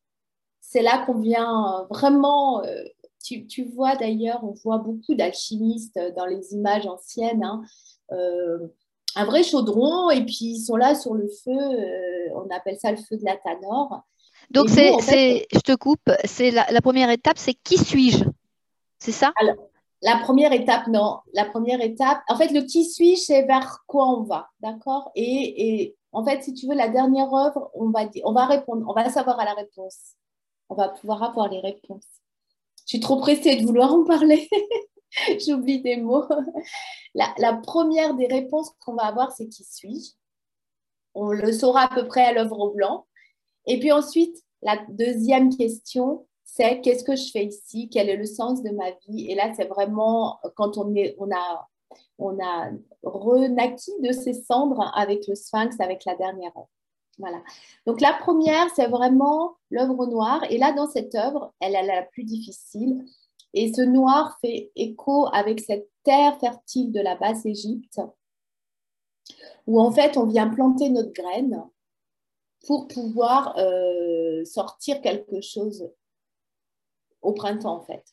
C'est 0.60 0.82
là 0.82 1.04
qu'on 1.04 1.18
vient 1.18 1.86
vraiment... 1.90 2.64
Euh, 2.64 2.82
tu, 3.22 3.46
tu, 3.46 3.64
vois 3.64 3.96
d'ailleurs, 3.96 4.42
on 4.44 4.52
voit 4.52 4.78
beaucoup 4.78 5.14
d'alchimistes 5.14 5.98
dans 6.16 6.26
les 6.26 6.52
images 6.52 6.86
anciennes. 6.86 7.44
Hein. 7.44 7.62
Euh, 8.12 8.58
un 9.14 9.24
vrai 9.24 9.42
chaudron 9.42 10.10
et 10.10 10.24
puis 10.24 10.54
ils 10.54 10.60
sont 10.60 10.76
là 10.76 10.94
sur 10.94 11.14
le 11.14 11.28
feu, 11.28 11.50
euh, 11.50 12.34
on 12.34 12.48
appelle 12.54 12.78
ça 12.78 12.90
le 12.90 12.96
feu 12.96 13.16
de 13.16 13.24
la 13.24 13.36
Tanor. 13.36 14.02
Donc 14.50 14.68
c'est, 14.68 15.46
je 15.52 15.60
te 15.60 15.74
coupe, 15.74 16.10
c'est 16.24 16.50
la, 16.50 16.80
première 16.80 17.10
étape, 17.10 17.38
c'est 17.38 17.54
qui 17.54 17.78
suis-je? 17.78 18.24
C'est 18.98 19.12
ça? 19.12 19.32
Alors, 19.40 19.56
la 20.02 20.18
première 20.18 20.52
étape, 20.52 20.88
non. 20.88 21.18
La 21.32 21.44
première 21.44 21.80
étape, 21.80 22.20
en 22.28 22.36
fait, 22.36 22.48
le 22.48 22.62
qui 22.62 22.84
suis-je, 22.84 23.20
c'est 23.20 23.42
vers 23.44 23.84
quoi 23.86 24.08
on 24.08 24.22
va, 24.22 24.48
d'accord? 24.60 25.10
Et, 25.14 25.94
En 26.12 26.24
fait, 26.24 26.42
si 26.42 26.52
tu 26.52 26.66
veux, 26.66 26.74
la 26.74 26.88
dernière 26.88 27.32
œuvre, 27.32 27.70
on 27.74 27.90
va, 27.90 28.00
on 28.24 28.32
va 28.32 28.46
répondre, 28.46 28.84
on 28.88 28.92
va 28.92 29.08
savoir 29.10 29.40
à 29.40 29.44
la 29.44 29.54
réponse. 29.54 30.14
On 30.68 30.74
va 30.74 30.88
pouvoir 30.88 31.22
avoir 31.22 31.48
les 31.48 31.60
réponses. 31.60 32.21
Je 32.86 32.96
suis 32.96 33.00
trop 33.00 33.16
pressée 33.16 33.56
de 33.56 33.66
vouloir 33.66 33.92
en 33.92 34.04
parler. 34.04 34.48
J'oublie 35.46 35.80
des 35.80 35.96
mots. 35.96 36.24
La, 37.14 37.54
première 37.62 38.14
des 38.14 38.26
réponses 38.26 38.70
qu'on 38.80 38.94
va 38.94 39.04
avoir, 39.04 39.32
c'est 39.32 39.48
qui 39.48 39.64
suis-je? 39.64 40.12
On 41.14 41.30
le 41.30 41.52
saura 41.52 41.82
à 41.82 41.94
peu 41.94 42.06
près 42.06 42.24
à 42.24 42.32
l'œuvre 42.32 42.58
au 42.58 42.70
blanc. 42.70 43.06
Et 43.66 43.78
puis 43.78 43.92
ensuite, 43.92 44.36
la 44.62 44.78
deuxième 44.88 45.54
question, 45.54 46.26
c'est 46.44 46.80
qu'est-ce 46.80 47.04
que 47.04 47.16
je 47.16 47.30
fais 47.30 47.44
ici? 47.44 47.88
Quel 47.90 48.08
est 48.08 48.16
le 48.16 48.26
sens 48.26 48.62
de 48.62 48.70
ma 48.70 48.90
vie? 49.06 49.30
Et 49.30 49.34
là, 49.34 49.52
c'est 49.54 49.66
vraiment 49.66 50.40
quand 50.56 50.78
on, 50.78 50.94
est, 50.94 51.14
on 51.18 51.30
a 51.30 51.68
on 52.18 52.38
a 52.42 52.70
renaquis 53.02 53.92
de 54.02 54.12
ses 54.12 54.34
cendres 54.34 54.90
avec 54.94 55.26
le 55.26 55.34
sphinx, 55.34 55.78
avec 55.80 56.04
la 56.04 56.14
dernière. 56.16 56.52
Donc 57.86 58.00
la 58.00 58.12
première, 58.12 58.68
c'est 58.74 58.86
vraiment 58.86 59.56
l'œuvre 59.70 60.06
noire. 60.06 60.44
Et 60.50 60.58
là, 60.58 60.72
dans 60.72 60.88
cette 60.88 61.14
œuvre, 61.14 61.52
elle 61.60 61.74
est 61.74 61.86
la 61.86 62.02
plus 62.02 62.24
difficile. 62.24 63.04
Et 63.54 63.72
ce 63.72 63.82
noir 63.82 64.38
fait 64.40 64.70
écho 64.76 65.26
avec 65.32 65.60
cette 65.60 65.88
terre 66.04 66.38
fertile 66.38 66.92
de 66.92 67.00
la 67.00 67.16
basse 67.16 67.44
Égypte, 67.44 68.00
où 69.66 69.80
en 69.80 69.92
fait, 69.92 70.16
on 70.16 70.26
vient 70.26 70.48
planter 70.48 70.88
notre 70.90 71.12
graine 71.12 71.62
pour 72.66 72.88
pouvoir 72.88 73.56
euh, 73.58 74.44
sortir 74.44 75.00
quelque 75.00 75.40
chose 75.40 75.90
au 77.20 77.32
printemps, 77.32 77.76
en 77.76 77.82
fait. 77.82 78.04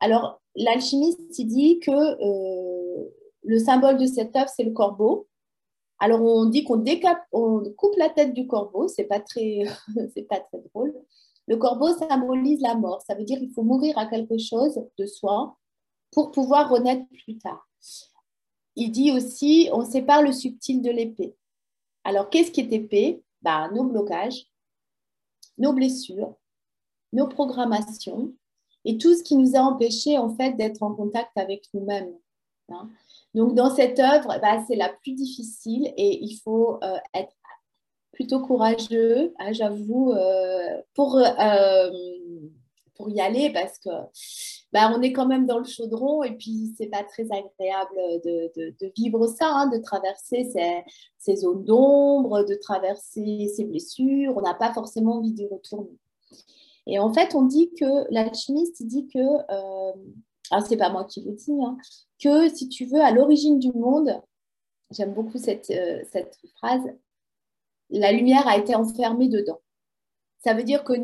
Alors, 0.00 0.40
l'alchimiste, 0.54 1.20
il 1.38 1.46
dit 1.46 1.78
que 1.80 1.90
euh, 1.90 3.04
le 3.42 3.58
symbole 3.58 3.98
de 3.98 4.06
cette 4.06 4.34
œuvre, 4.36 4.48
c'est 4.48 4.64
le 4.64 4.72
corbeau. 4.72 5.28
Alors, 5.98 6.22
on 6.22 6.46
dit 6.46 6.64
qu'on 6.64 6.82
coupe 7.76 7.96
la 7.96 8.10
tête 8.10 8.34
du 8.34 8.46
corbeau, 8.46 8.88
c'est 8.88 9.04
pas 9.04 9.20
très, 9.20 9.64
pas 10.28 10.40
très 10.40 10.60
drôle. 10.72 10.94
Le 11.46 11.56
corbeau 11.56 11.92
symbolise 11.92 12.60
la 12.60 12.74
mort, 12.74 13.02
ça 13.02 13.14
veut 13.14 13.24
dire 13.24 13.38
qu'il 13.38 13.52
faut 13.52 13.62
mourir 13.62 13.96
à 13.98 14.06
quelque 14.06 14.38
chose 14.38 14.80
de 14.98 15.06
soi 15.06 15.56
pour 16.10 16.30
pouvoir 16.30 16.70
renaître 16.70 17.04
plus 17.24 17.38
tard. 17.38 17.68
Il 18.76 18.90
dit 18.90 19.12
aussi, 19.12 19.68
on 19.72 19.84
sépare 19.84 20.22
le 20.22 20.32
subtil 20.32 20.82
de 20.82 20.90
l'épée. 20.90 21.36
Alors, 22.02 22.28
qu'est-ce 22.28 22.50
qui 22.50 22.60
est 22.60 22.72
épée 22.72 23.22
bah, 23.42 23.70
Nos 23.72 23.84
blocages, 23.84 24.46
nos 25.58 25.72
blessures, 25.72 26.34
nos 27.12 27.28
programmations 27.28 28.32
et 28.84 28.98
tout 28.98 29.14
ce 29.14 29.22
qui 29.22 29.36
nous 29.36 29.56
a 29.56 29.60
empêchés 29.60 30.18
en 30.18 30.34
fait 30.34 30.52
d'être 30.52 30.82
en 30.82 30.94
contact 30.94 31.30
avec 31.36 31.64
nous-mêmes. 31.72 32.14
Hein. 32.70 32.90
Donc, 33.34 33.54
dans 33.54 33.74
cette 33.74 33.98
œuvre, 33.98 34.38
bah, 34.40 34.64
c'est 34.68 34.76
la 34.76 34.88
plus 34.88 35.12
difficile 35.12 35.92
et 35.96 36.22
il 36.22 36.36
faut 36.36 36.78
euh, 36.84 36.96
être 37.14 37.34
plutôt 38.12 38.40
courageux, 38.40 39.34
hein, 39.40 39.52
j'avoue, 39.52 40.12
euh, 40.12 40.80
pour, 40.94 41.16
euh, 41.16 41.90
pour 42.94 43.10
y 43.10 43.20
aller 43.20 43.52
parce 43.52 43.78
que 43.80 43.90
bah, 44.72 44.92
on 44.96 45.02
est 45.02 45.12
quand 45.12 45.26
même 45.26 45.46
dans 45.46 45.58
le 45.58 45.64
chaudron 45.64 46.22
et 46.22 46.36
puis 46.36 46.72
c'est 46.78 46.86
pas 46.86 47.02
très 47.02 47.24
agréable 47.24 47.96
de, 48.24 48.52
de, 48.56 48.92
vivre 48.96 49.26
ça, 49.26 49.48
hein, 49.48 49.66
de 49.66 49.78
traverser 49.78 50.44
ces, 50.52 50.84
ces 51.18 51.36
zones 51.36 51.64
d'ombre, 51.64 52.44
de 52.44 52.54
traverser 52.54 53.52
ces 53.56 53.64
blessures. 53.64 54.36
On 54.36 54.42
n'a 54.42 54.54
pas 54.54 54.72
forcément 54.72 55.16
envie 55.16 55.32
d'y 55.32 55.48
retourner. 55.48 55.98
Et 56.86 57.00
en 57.00 57.12
fait, 57.12 57.34
on 57.34 57.42
dit 57.42 57.72
que 57.74 58.12
l'alchimiste 58.12 58.86
dit 58.86 59.08
que 59.08 59.18
ah, 60.50 60.60
c'est 60.60 60.76
pas 60.76 60.90
moi 60.90 61.04
qui 61.04 61.22
le 61.22 61.32
dis, 61.32 61.52
hein, 61.62 61.76
que 62.24 62.48
si 62.48 62.70
tu 62.70 62.86
veux, 62.86 63.02
à 63.02 63.10
l'origine 63.10 63.58
du 63.58 63.70
monde, 63.72 64.18
j'aime 64.90 65.12
beaucoup 65.12 65.36
cette, 65.36 65.68
euh, 65.70 66.02
cette 66.10 66.38
phrase, 66.56 66.82
la 67.90 68.12
lumière 68.12 68.48
a 68.48 68.56
été 68.56 68.74
enfermée 68.74 69.28
dedans. 69.28 69.60
Ça 70.42 70.54
veut 70.54 70.62
dire 70.62 70.84
que 70.84 70.94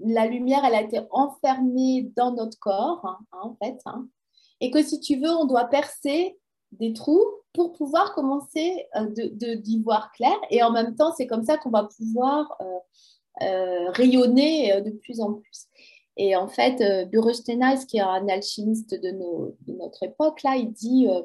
la 0.00 0.26
lumière, 0.26 0.64
elle 0.66 0.74
a 0.74 0.82
été 0.82 1.00
enfermée 1.10 2.12
dans 2.14 2.32
notre 2.32 2.58
corps, 2.58 3.00
hein, 3.04 3.18
hein, 3.32 3.38
en 3.42 3.56
fait, 3.56 3.78
et 4.60 4.70
que 4.70 4.82
si 4.82 5.00
tu 5.00 5.16
veux, 5.16 5.30
on 5.30 5.46
doit 5.46 5.64
percer 5.64 6.38
des 6.72 6.92
trous 6.92 7.24
pour 7.54 7.72
pouvoir 7.72 8.14
commencer 8.14 8.86
euh, 8.96 9.06
de, 9.06 9.54
d'y 9.54 9.82
voir 9.82 10.12
clair. 10.12 10.36
Et 10.50 10.62
en 10.62 10.70
même 10.70 10.94
temps, 10.94 11.14
c'est 11.16 11.26
comme 11.26 11.44
ça 11.44 11.56
qu'on 11.56 11.70
va 11.70 11.84
pouvoir 11.84 12.54
euh, 13.40 13.90
rayonner 13.92 14.82
de 14.82 14.90
plus 14.90 15.20
en 15.20 15.32
plus. 15.32 15.68
Et 16.18 16.34
en 16.34 16.48
fait, 16.48 16.80
euh, 16.80 17.06
qui 17.86 17.96
est 17.96 18.00
un 18.00 18.28
alchimiste 18.28 18.90
de, 19.00 19.12
notre 19.68 20.02
époque, 20.02 20.42
là, 20.42 20.56
il 20.56 20.72
dit 20.72 21.06
euh, 21.08 21.22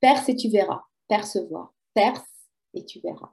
perce 0.00 0.28
et 0.28 0.34
tu 0.34 0.48
verras, 0.48 0.82
percevoir, 1.08 1.72
perce 1.94 2.20
et 2.74 2.84
tu 2.84 2.98
verras. 2.98 3.30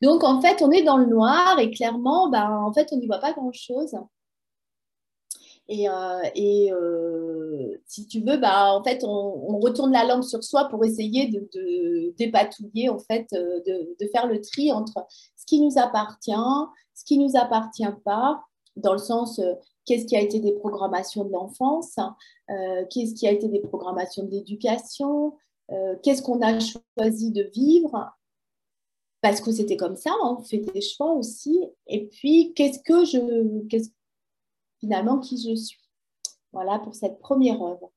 Donc, 0.00 0.24
en 0.24 0.40
fait, 0.40 0.62
on 0.62 0.70
est 0.70 0.82
dans 0.82 0.96
le 0.96 1.06
noir 1.06 1.58
et 1.58 1.70
clairement, 1.70 2.30
ben, 2.30 2.50
en 2.50 2.72
fait, 2.72 2.88
on 2.92 2.96
n'y 2.96 3.06
voit 3.06 3.18
pas 3.18 3.34
grand-chose. 3.34 3.94
Et, 5.68 5.90
euh, 5.90 7.76
si 7.86 8.06
tu 8.06 8.20
veux, 8.20 8.38
ben, 8.38 8.70
en 8.70 8.82
fait, 8.82 9.04
on, 9.04 9.58
retourne 9.58 9.92
la 9.92 10.04
lampe 10.04 10.24
sur 10.24 10.42
soi 10.42 10.68
pour 10.70 10.86
essayer 10.86 11.28
de, 11.28 12.14
dépatouiller, 12.16 12.88
en 12.88 12.98
fait, 12.98 13.26
de, 13.32 13.94
de, 14.00 14.08
faire 14.08 14.26
le 14.26 14.40
tri 14.40 14.72
entre 14.72 15.06
ce 15.36 15.44
qui 15.44 15.60
nous 15.60 15.78
appartient, 15.78 16.32
ce 16.94 17.04
qui 17.04 17.18
nous 17.18 17.36
appartient 17.36 17.84
pas, 18.04 18.42
dans 18.76 18.92
le 18.92 18.98
sens, 18.98 19.40
qu'est-ce 19.86 20.06
qui 20.06 20.16
a 20.16 20.20
été 20.20 20.40
des 20.40 20.52
programmations 20.52 21.24
de 21.24 21.32
l'enfance, 21.32 21.98
euh, 22.50 22.84
qu'est-ce 22.90 23.14
qui 23.14 23.26
a 23.26 23.32
été 23.32 23.48
des 23.48 23.60
programmations 23.60 24.24
d'éducation, 24.24 25.36
euh, 25.70 25.96
qu'est-ce 26.02 26.22
qu'on 26.22 26.40
a 26.42 26.58
choisi 26.60 27.30
de 27.30 27.42
vivre, 27.54 28.12
parce 29.20 29.40
que 29.40 29.52
c'était 29.52 29.76
comme 29.76 29.96
ça, 29.96 30.10
hein, 30.22 30.36
on 30.38 30.42
fait 30.42 30.58
des 30.58 30.80
choix 30.80 31.12
aussi, 31.12 31.60
et 31.86 32.06
puis 32.06 32.52
qu'est-ce 32.54 32.80
que 32.80 33.04
je, 33.04 33.66
qu'est-ce, 33.68 33.90
finalement, 34.80 35.18
qui 35.18 35.36
je 35.38 35.54
suis? 35.54 35.80
Voilà 36.52 36.78
pour 36.78 36.94
cette 36.94 37.18
première 37.18 37.60
œuvre. 37.62 37.90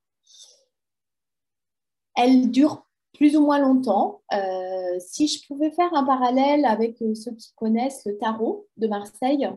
Elle 2.16 2.50
dure 2.50 2.88
plus 3.14 3.36
ou 3.36 3.42
moins 3.42 3.60
longtemps. 3.60 4.22
Euh, 4.34 4.98
si 5.00 5.28
je 5.28 5.46
pouvais 5.48 5.72
faire 5.72 5.94
un 5.94 6.04
parallèle 6.04 6.66
avec 6.66 6.98
ceux 6.98 7.36
qui 7.36 7.54
connaissent 7.56 8.06
le 8.06 8.18
tarot 8.18 8.68
de 8.78 8.88
Marseille, 8.88 9.48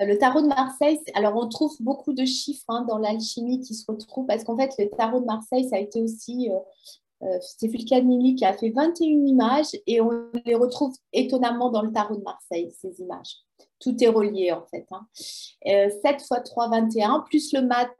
le 0.00 0.16
tarot 0.16 0.40
de 0.40 0.46
Marseille, 0.46 0.98
alors 1.14 1.36
on 1.36 1.48
trouve 1.48 1.74
beaucoup 1.80 2.12
de 2.12 2.24
chiffres 2.24 2.64
hein, 2.68 2.84
dans 2.88 2.98
l'alchimie 2.98 3.60
qui 3.60 3.74
se 3.74 3.90
retrouvent 3.90 4.26
parce 4.26 4.44
qu'en 4.44 4.56
fait, 4.56 4.72
le 4.78 4.88
tarot 4.90 5.20
de 5.20 5.26
Marseille, 5.26 5.68
ça 5.68 5.76
a 5.76 5.78
été 5.78 6.00
aussi, 6.00 6.50
euh, 6.50 7.26
euh 7.26 7.38
c'est 7.40 7.68
Fulcanelli 7.68 8.34
qui 8.34 8.44
a 8.44 8.54
fait 8.54 8.70
21 8.70 9.06
images 9.26 9.76
et 9.86 10.00
on 10.00 10.10
les 10.46 10.54
retrouve 10.54 10.94
étonnamment 11.12 11.70
dans 11.70 11.82
le 11.82 11.92
tarot 11.92 12.16
de 12.16 12.22
Marseille, 12.22 12.72
ces 12.80 13.00
images. 13.00 13.36
Tout 13.80 14.02
est 14.02 14.08
relié 14.08 14.52
en 14.52 14.64
fait. 14.66 14.86
Hein. 14.90 15.06
7 15.14 15.90
x 16.04 16.28
3, 16.44 16.68
21, 16.68 17.20
plus 17.28 17.52
le 17.52 17.62
mat 17.62 17.90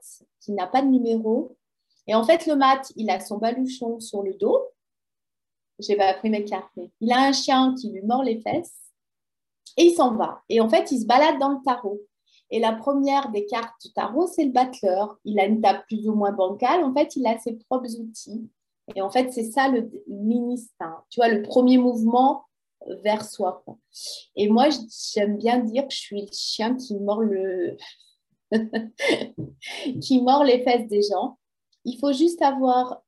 qui 0.40 0.52
n'a 0.52 0.66
pas 0.66 0.82
de 0.82 0.88
numéro. 0.88 1.56
Et 2.06 2.14
en 2.14 2.24
fait, 2.24 2.46
le 2.46 2.56
mat, 2.56 2.90
il 2.96 3.10
a 3.10 3.20
son 3.20 3.38
baluchon 3.38 4.00
sur 4.00 4.22
le 4.22 4.34
dos. 4.34 4.60
J'ai 5.78 5.96
pas 5.96 6.14
pris 6.14 6.30
mes 6.30 6.44
cartes, 6.44 6.78
il 7.00 7.12
a 7.12 7.18
un 7.18 7.32
chien 7.32 7.74
qui 7.80 7.90
lui 7.90 8.02
mord 8.02 8.22
les 8.22 8.40
fesses. 8.40 8.81
Et 9.76 9.84
il 9.84 9.94
s'en 9.94 10.14
va. 10.14 10.42
Et 10.48 10.60
en 10.60 10.68
fait, 10.68 10.90
il 10.90 11.00
se 11.00 11.06
balade 11.06 11.38
dans 11.38 11.50
le 11.50 11.64
tarot. 11.64 12.00
Et 12.50 12.60
la 12.60 12.72
première 12.72 13.30
des 13.30 13.46
cartes 13.46 13.74
du 13.82 13.92
tarot, 13.92 14.26
c'est 14.26 14.44
le 14.44 14.52
battleur. 14.52 15.18
Il 15.24 15.40
a 15.40 15.46
une 15.46 15.60
table 15.60 15.84
plus 15.88 16.06
ou 16.08 16.14
moins 16.14 16.32
bancale. 16.32 16.84
En 16.84 16.92
fait, 16.92 17.16
il 17.16 17.26
a 17.26 17.38
ses 17.38 17.54
propres 17.54 17.98
outils. 17.98 18.50
Et 18.94 19.00
en 19.00 19.10
fait, 19.10 19.32
c'est 19.32 19.50
ça 19.50 19.68
le 19.68 19.90
ministère. 20.06 21.02
Tu 21.08 21.20
vois, 21.20 21.28
le 21.28 21.42
premier 21.42 21.78
mouvement 21.78 22.44
vers 23.02 23.24
soi. 23.24 23.64
Et 24.36 24.48
moi, 24.48 24.66
j'aime 25.14 25.38
bien 25.38 25.58
dire 25.58 25.86
que 25.86 25.94
je 25.94 25.98
suis 25.98 26.20
le 26.20 26.32
chien 26.32 26.76
qui 26.76 26.98
mord 26.98 27.20
le... 27.20 27.76
qui 30.02 30.20
mord 30.20 30.44
les 30.44 30.62
fesses 30.62 30.88
des 30.88 31.02
gens. 31.02 31.38
Il 31.84 31.98
faut 31.98 32.12
juste 32.12 32.42
avoir 32.42 33.02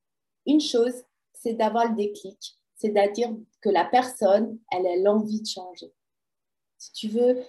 une 0.46 0.60
chose, 0.60 0.94
c'est 1.34 1.54
d'avoir 1.54 1.90
le 1.90 1.96
déclic. 1.96 2.56
C'est-à-dire 2.76 3.30
que 3.60 3.68
la 3.68 3.84
personne, 3.84 4.58
elle 4.72 4.86
a 4.86 4.96
l'envie 4.96 5.42
de 5.42 5.46
changer. 5.46 5.92
Si 6.84 6.92
tu 6.92 7.08
veux, 7.08 7.42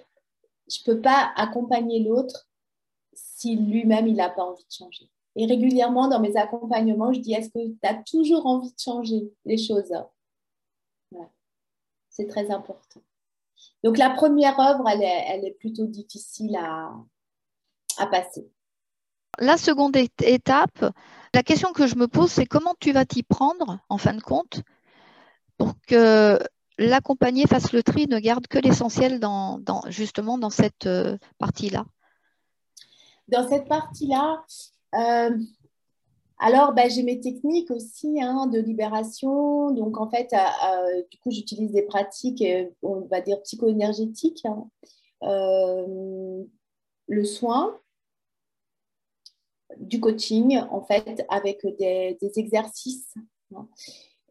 je 0.70 0.80
ne 0.80 0.94
peux 0.94 1.02
pas 1.02 1.34
accompagner 1.36 2.00
l'autre 2.00 2.48
si 3.14 3.58
lui-même, 3.58 4.08
il 4.08 4.16
n'a 4.16 4.30
pas 4.30 4.44
envie 4.44 4.64
de 4.64 4.72
changer. 4.72 5.10
Et 5.36 5.46
régulièrement, 5.46 6.08
dans 6.08 6.22
mes 6.22 6.38
accompagnements, 6.38 7.12
je 7.12 7.20
dis, 7.20 7.34
est-ce 7.34 7.50
que 7.50 7.68
tu 7.68 7.78
as 7.84 7.96
toujours 7.96 8.46
envie 8.46 8.72
de 8.72 8.80
changer 8.80 9.34
les 9.44 9.58
choses? 9.58 9.94
C'est 12.10 12.28
très 12.28 12.50
important. 12.50 13.02
Donc, 13.84 13.98
la 13.98 14.10
première 14.12 14.58
œuvre, 14.58 14.88
elle 14.88 15.44
est, 15.44 15.58
plutôt 15.60 15.86
difficile 15.86 16.56
à, 16.56 16.94
à 17.98 18.08
passer. 18.08 18.50
La 19.38 19.58
seconde 19.58 19.98
étape, 19.98 20.86
la 21.34 21.44
question 21.44 21.74
que 21.74 21.88
je 21.88 21.96
me 21.96 22.08
pose, 22.08 22.32
c'est 22.32 22.46
comment 22.46 22.74
tu 22.80 22.94
vas 22.94 23.04
t'y 23.04 23.24
prendre, 23.24 23.80
en 23.90 23.98
fin 23.98 24.14
de 24.14 24.22
compte, 24.22 24.62
pour 25.58 25.74
que 25.86 26.40
l'accompagner 26.78 27.48
fasse 27.48 27.74
le 27.74 27.84
tri, 27.84 28.08
ne 28.08 28.20
garde 28.20 28.48
que 28.48 28.60
l'essentiel 28.60 29.20
dans, 29.20 29.62
justement 29.88 30.38
dans 30.38 30.50
cette 30.50 30.86
euh, 30.86 31.18
partie-là 31.38 31.86
Dans 33.28 33.48
cette 33.48 33.68
partie-là, 33.68 34.44
euh, 34.96 35.38
Alors, 36.40 36.74
ben, 36.74 36.90
j'ai 36.90 37.04
mes 37.04 37.20
techniques 37.20 37.72
aussi 37.72 38.22
hein, 38.22 38.48
de 38.48 38.60
libération. 38.60 39.72
Donc, 39.72 39.98
en 39.98 40.10
fait, 40.10 40.34
du 41.12 41.18
coup, 41.20 41.32
j'utilise 41.32 41.72
des 41.72 41.84
pratiques, 41.84 42.44
on 42.82 43.02
va 43.02 43.22
dire 43.22 43.42
psycho-énergétiques. 43.42 44.46
Hein. 44.46 44.68
le 47.08 47.24
soin, 47.24 47.80
du 49.78 50.00
coaching, 50.00 50.60
en 50.72 50.82
fait, 50.82 51.26
avec 51.30 51.66
des, 51.78 52.18
exercices. 52.36 53.14
Hein. 53.56 53.68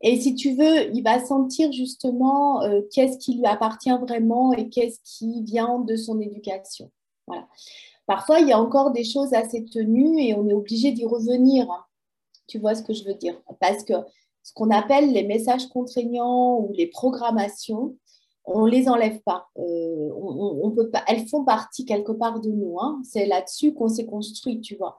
Et 0.07 0.21
si 0.21 0.35
tu 0.35 0.55
veux, 0.55 0.95
il 0.95 1.03
va 1.03 1.19
sentir 1.25 1.73
justement 1.73 2.63
euh, 2.63 2.83
qu'est-ce 2.93 3.17
qui 3.17 3.37
lui 3.37 3.47
appartient 3.47 3.91
vraiment 3.91 4.53
et 4.53 4.69
qu'est-ce 4.69 5.01
qui 5.03 5.43
vient 5.43 5.79
de 5.79 5.97
son 5.97 6.21
éducation. 6.21 6.91
Voilà. 7.27 7.49
Parfois, 8.07 8.41
il 8.41 8.49
y 8.49 8.53
a 8.53 8.61
encore 8.61 8.91
des 8.91 9.03
choses 9.03 9.33
assez 9.33 9.65
tenues 9.65 10.21
et 10.21 10.35
on 10.35 10.47
est 10.47 10.53
obligé 10.53 10.93
d'y 10.93 11.07
revenir. 11.07 11.67
Tu 12.47 12.59
vois 12.59 12.75
ce 12.75 12.83
que 12.83 12.93
je 12.93 13.03
veux 13.05 13.15
dire? 13.15 13.41
Parce 13.61 13.83
que 13.83 13.95
ce 14.43 14.53
qu'on 14.53 14.71
appelle 14.71 15.11
les 15.11 15.23
messages 15.23 15.69
contraignants 15.69 16.59
ou 16.59 16.71
les 16.75 16.87
programmations, 16.87 17.97
on 18.45 18.67
ne 18.67 18.71
les 18.71 18.91
enlève 18.91 19.21
pas. 19.23 19.49
Euh, 19.59 20.11
on, 20.15 20.71
peut 20.71 20.91
pas. 20.91 21.03
Elles 21.07 21.27
font 21.29 21.45
partie 21.45 21.87
quelque 21.87 22.13
part 22.13 22.41
de 22.41 22.51
nous. 22.51 22.79
Hein. 22.79 23.01
C'est 23.05 23.25
là-dessus 23.25 23.73
qu'on 23.73 23.89
s'est 23.89 24.05
construit, 24.05 24.61
tu 24.61 24.77
vois. 24.77 24.99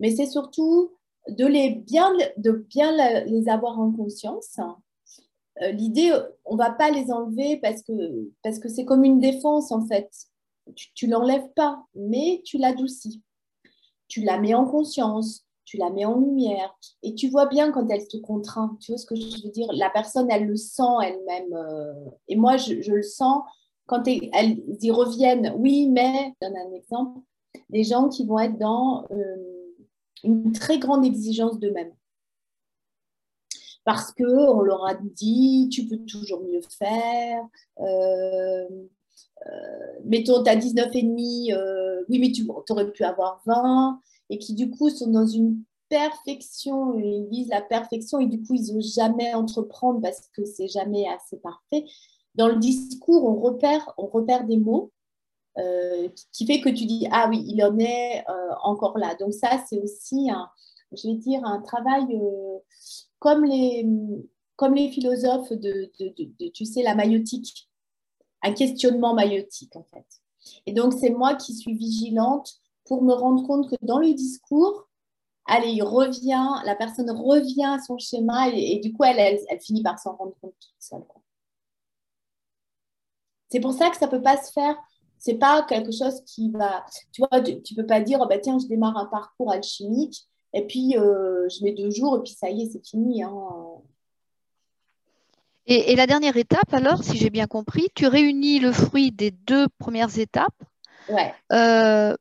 Mais 0.00 0.16
c'est 0.16 0.24
surtout 0.24 0.92
de 1.28 1.46
les 1.46 1.70
bien, 1.70 2.12
de 2.36 2.52
bien 2.68 3.24
les 3.24 3.48
avoir 3.48 3.78
en 3.78 3.90
conscience. 3.92 4.58
Euh, 5.62 5.70
l'idée, 5.70 6.12
on 6.44 6.54
ne 6.54 6.58
va 6.58 6.70
pas 6.70 6.90
les 6.90 7.10
enlever 7.10 7.58
parce 7.58 7.82
que 7.82 7.92
parce 8.42 8.58
que 8.58 8.68
c'est 8.68 8.84
comme 8.84 9.04
une 9.04 9.20
défense 9.20 9.72
en 9.72 9.86
fait. 9.86 10.10
Tu 10.94 11.06
ne 11.06 11.12
l'enlèves 11.12 11.52
pas, 11.54 11.84
mais 11.94 12.42
tu 12.44 12.58
l'adoucis. 12.58 13.22
Tu 14.08 14.22
la 14.22 14.38
mets 14.38 14.54
en 14.54 14.66
conscience, 14.66 15.46
tu 15.64 15.76
la 15.76 15.90
mets 15.90 16.04
en 16.04 16.18
lumière. 16.18 16.76
Et 17.02 17.14
tu 17.14 17.28
vois 17.28 17.46
bien 17.46 17.70
quand 17.70 17.88
elle 17.88 18.06
te 18.06 18.16
contraint. 18.16 18.76
Tu 18.80 18.92
vois 18.92 18.98
ce 18.98 19.06
que 19.06 19.16
je 19.16 19.44
veux 19.44 19.50
dire? 19.50 19.68
La 19.72 19.90
personne, 19.90 20.30
elle 20.30 20.44
le 20.44 20.56
sent 20.56 20.82
elle-même. 21.04 21.54
Euh, 21.54 21.92
et 22.28 22.36
moi, 22.36 22.56
je, 22.56 22.74
le 22.74 23.02
sens 23.02 23.42
quand 23.86 24.06
elles 24.06 24.58
y 24.80 24.90
reviennent. 24.90 25.54
Oui, 25.56 25.88
mais, 25.88 26.34
je 26.40 26.48
donne 26.48 26.56
un 26.56 26.72
exemple. 26.72 27.20
Des 27.70 27.84
gens 27.84 28.08
qui 28.08 28.26
vont 28.26 28.38
être 28.38 28.58
dans 28.58 29.04
euh, 29.12 29.55
une 30.24 30.52
très 30.52 30.78
grande 30.78 31.04
exigence 31.04 31.58
d'eux-mêmes. 31.58 31.92
Parce 33.84 34.12
qu'on 34.12 34.60
leur 34.62 34.84
a 34.84 34.94
dit, 34.94 35.68
tu 35.70 35.86
peux 35.86 35.98
toujours 35.98 36.42
mieux 36.42 36.62
faire. 36.76 37.44
Euh, 37.78 38.66
euh, 39.46 40.00
mettons, 40.04 40.42
tu 40.42 40.50
as 40.50 40.56
19 40.56 40.90
et 40.94 41.02
demi, 41.02 41.52
euh, 41.52 42.02
oui, 42.08 42.18
mais 42.18 42.32
tu 42.32 42.46
aurais 42.48 42.90
pu 42.90 43.04
avoir 43.04 43.42
20. 43.46 44.00
Et 44.28 44.38
qui, 44.38 44.54
du 44.54 44.70
coup, 44.70 44.90
sont 44.90 45.10
dans 45.10 45.26
une 45.26 45.62
perfection, 45.88 46.98
ils 46.98 47.28
visent 47.30 47.48
la 47.48 47.62
perfection 47.62 48.18
et 48.18 48.26
du 48.26 48.42
coup, 48.42 48.54
ils 48.54 48.74
n'osent 48.74 48.94
jamais 48.94 49.34
entreprendre 49.34 50.00
parce 50.00 50.28
que 50.32 50.44
c'est 50.44 50.66
jamais 50.66 51.06
assez 51.08 51.36
parfait. 51.36 51.84
Dans 52.34 52.48
le 52.48 52.56
discours, 52.56 53.24
on 53.24 53.40
repère, 53.40 53.94
on 53.96 54.06
repère 54.06 54.44
des 54.44 54.56
mots 54.56 54.90
euh, 55.58 56.08
qui 56.32 56.46
fait 56.46 56.60
que 56.60 56.68
tu 56.68 56.84
dis 56.84 57.06
ah 57.10 57.28
oui, 57.30 57.44
il 57.46 57.62
en 57.64 57.78
est 57.78 58.24
euh, 58.28 58.54
encore 58.62 58.98
là. 58.98 59.14
Donc 59.16 59.32
ça, 59.32 59.64
c'est 59.68 59.80
aussi 59.80 60.30
un, 60.30 60.48
je 60.92 61.08
vais 61.08 61.14
dire, 61.14 61.44
un 61.44 61.60
travail 61.62 62.06
euh, 62.14 62.58
comme 63.18 63.44
les 63.44 63.86
comme 64.56 64.74
les 64.74 64.90
philosophes 64.90 65.52
de, 65.52 65.90
tu 66.50 66.64
sais, 66.64 66.82
la 66.82 66.94
maïotique, 66.94 67.68
un 68.42 68.52
questionnement 68.52 69.14
maïotique 69.14 69.76
en 69.76 69.84
fait. 69.84 70.06
Et 70.66 70.72
donc 70.72 70.94
c'est 70.94 71.10
moi 71.10 71.34
qui 71.34 71.54
suis 71.54 71.74
vigilante 71.74 72.54
pour 72.86 73.02
me 73.02 73.12
rendre 73.12 73.46
compte 73.46 73.68
que 73.68 73.76
dans 73.82 73.98
le 73.98 74.14
discours, 74.14 74.88
allez, 75.46 75.70
il 75.72 75.82
revient, 75.82 76.48
la 76.64 76.74
personne 76.74 77.10
revient 77.10 77.64
à 77.64 77.78
son 77.80 77.98
schéma 77.98 78.48
et, 78.48 78.78
du 78.80 78.92
coup, 78.92 79.04
elle, 79.04 79.40
elle 79.48 79.60
finit 79.60 79.82
par 79.82 79.98
s'en 79.98 80.16
rendre 80.16 80.34
compte 80.40 80.54
toute 80.58 80.74
seule. 80.78 81.04
C'est 83.50 83.60
pour 83.60 83.72
ça 83.72 83.90
que 83.90 83.96
ça 83.96 84.06
ne 84.06 84.10
peut 84.10 84.22
pas 84.22 84.42
se 84.42 84.52
faire 84.52 84.76
c'est 85.18 85.38
pas 85.38 85.64
quelque 85.68 85.92
chose 85.92 86.22
qui 86.26 86.50
va. 86.50 86.84
Tu 87.12 87.22
vois, 87.22 87.40
tu, 87.40 87.74
peux 87.74 87.86
pas 87.86 88.00
dire, 88.00 88.18
oh, 88.22 88.26
bah, 88.28 88.38
tiens, 88.38 88.58
je 88.58 88.66
démarre 88.66 88.96
un 88.96 89.06
parcours 89.06 89.52
alchimique 89.52 90.26
et 90.52 90.66
puis 90.66 90.96
euh, 90.96 91.48
je 91.48 91.64
mets 91.64 91.72
deux 91.72 91.90
jours 91.90 92.16
et 92.16 92.22
puis 92.22 92.32
ça 92.32 92.50
y 92.50 92.62
est, 92.62 92.70
c'est 92.70 92.84
fini. 92.84 93.22
Hein. 93.22 93.32
Et, 95.66 95.96
la 95.96 96.06
dernière 96.06 96.36
étape, 96.36 96.72
alors, 96.72 97.02
si 97.02 97.16
j'ai 97.16 97.30
bien 97.30 97.46
compris, 97.46 97.88
tu 97.94 98.06
réunis 98.06 98.60
le 98.60 98.70
fruit 98.70 99.10
des 99.10 99.32
deux 99.32 99.66
premières 99.78 100.16
étapes. 100.16 100.54
Ouais. 101.08 101.34
Euh, 101.52 102.14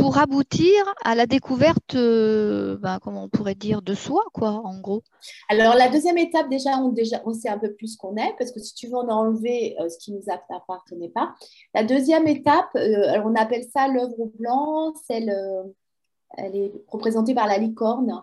pour 0.00 0.18
aboutir 0.18 0.94
à 1.04 1.14
la 1.14 1.26
découverte, 1.26 1.94
euh, 1.94 2.76
ben, 2.78 2.98
comment 3.00 3.24
on 3.24 3.28
pourrait 3.28 3.54
dire, 3.54 3.82
de 3.82 3.94
soi, 3.94 4.24
quoi, 4.32 4.50
en 4.50 4.80
gros 4.80 5.02
Alors, 5.48 5.74
la 5.74 5.88
deuxième 5.88 6.18
étape, 6.18 6.48
déjà, 6.48 6.78
on, 6.78 6.88
déjà, 6.88 7.20
on 7.26 7.34
sait 7.34 7.48
un 7.48 7.58
peu 7.58 7.72
plus 7.74 7.96
qu'on 7.96 8.16
est, 8.16 8.34
parce 8.38 8.50
que 8.50 8.60
si 8.60 8.74
tu 8.74 8.86
veux, 8.86 8.96
on 8.96 9.08
a 9.08 9.12
enlevé 9.12 9.76
euh, 9.78 9.88
ce 9.88 9.98
qui 9.98 10.12
nous 10.12 10.24
appartenait 10.48 11.10
pas. 11.10 11.34
La 11.74 11.84
deuxième 11.84 12.26
étape, 12.26 12.70
euh, 12.76 13.20
on 13.24 13.34
appelle 13.34 13.64
ça 13.74 13.88
l'œuvre 13.88 14.30
blanc, 14.38 14.94
elle 15.10 16.56
est 16.56 16.72
représentée 16.88 17.34
par 17.34 17.46
la 17.46 17.58
licorne. 17.58 18.22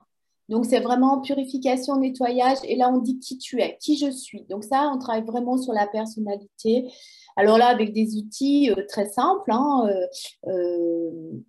Donc, 0.49 0.65
c'est 0.65 0.79
vraiment 0.79 1.19
purification, 1.21 1.97
nettoyage. 1.97 2.57
Et 2.63 2.75
là, 2.75 2.89
on 2.89 2.99
dit 2.99 3.19
qui 3.19 3.37
tu 3.37 3.61
es, 3.61 3.77
qui 3.81 3.97
je 3.97 4.09
suis. 4.09 4.45
Donc, 4.49 4.63
ça, 4.63 4.89
on 4.95 4.97
travaille 4.97 5.25
vraiment 5.25 5.57
sur 5.57 5.73
la 5.73 5.85
personnalité. 5.87 6.89
Alors 7.35 7.57
là, 7.57 7.67
avec 7.67 7.93
des 7.93 8.15
outils 8.15 8.71
très 8.87 9.09
simples. 9.09 9.51
Hein, 9.51 9.89
euh, 10.47 11.43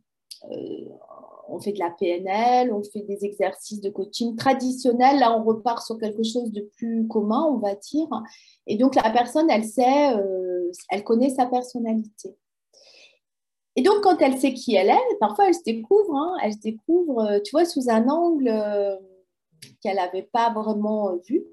on 1.48 1.58
fait 1.58 1.72
de 1.72 1.78
la 1.78 1.90
PNL, 1.90 2.72
on 2.72 2.82
fait 2.82 3.00
des 3.00 3.24
exercices 3.24 3.80
de 3.80 3.90
coaching 3.90 4.36
traditionnels. 4.36 5.18
Là, 5.18 5.36
on 5.36 5.44
repart 5.44 5.84
sur 5.84 5.98
quelque 5.98 6.22
chose 6.22 6.52
de 6.52 6.60
plus 6.76 7.06
commun, 7.08 7.44
on 7.48 7.58
va 7.58 7.74
dire. 7.74 8.08
Et 8.66 8.76
donc, 8.76 8.94
la 8.94 9.10
personne, 9.10 9.50
elle 9.50 9.64
sait, 9.64 10.14
euh, 10.16 10.70
elle 10.90 11.04
connaît 11.04 11.30
sa 11.30 11.46
personnalité. 11.46 12.36
Et 13.76 13.82
donc, 13.82 14.02
quand 14.02 14.20
elle 14.20 14.38
sait 14.38 14.54
qui 14.54 14.74
elle 14.74 14.90
est, 14.90 15.18
parfois, 15.20 15.48
elle 15.48 15.54
se 15.54 15.62
découvre, 15.64 16.14
hein. 16.14 16.36
elle 16.42 16.52
se 16.52 16.60
découvre, 16.60 17.20
euh, 17.20 17.40
tu 17.44 17.52
vois, 17.52 17.64
sous 17.64 17.88
un 17.88 18.08
angle 18.08 18.52
qu'elle 19.82 19.96
n'avait 19.96 20.28
pas 20.32 20.52
vraiment 20.52 21.16
vu. 21.28 21.44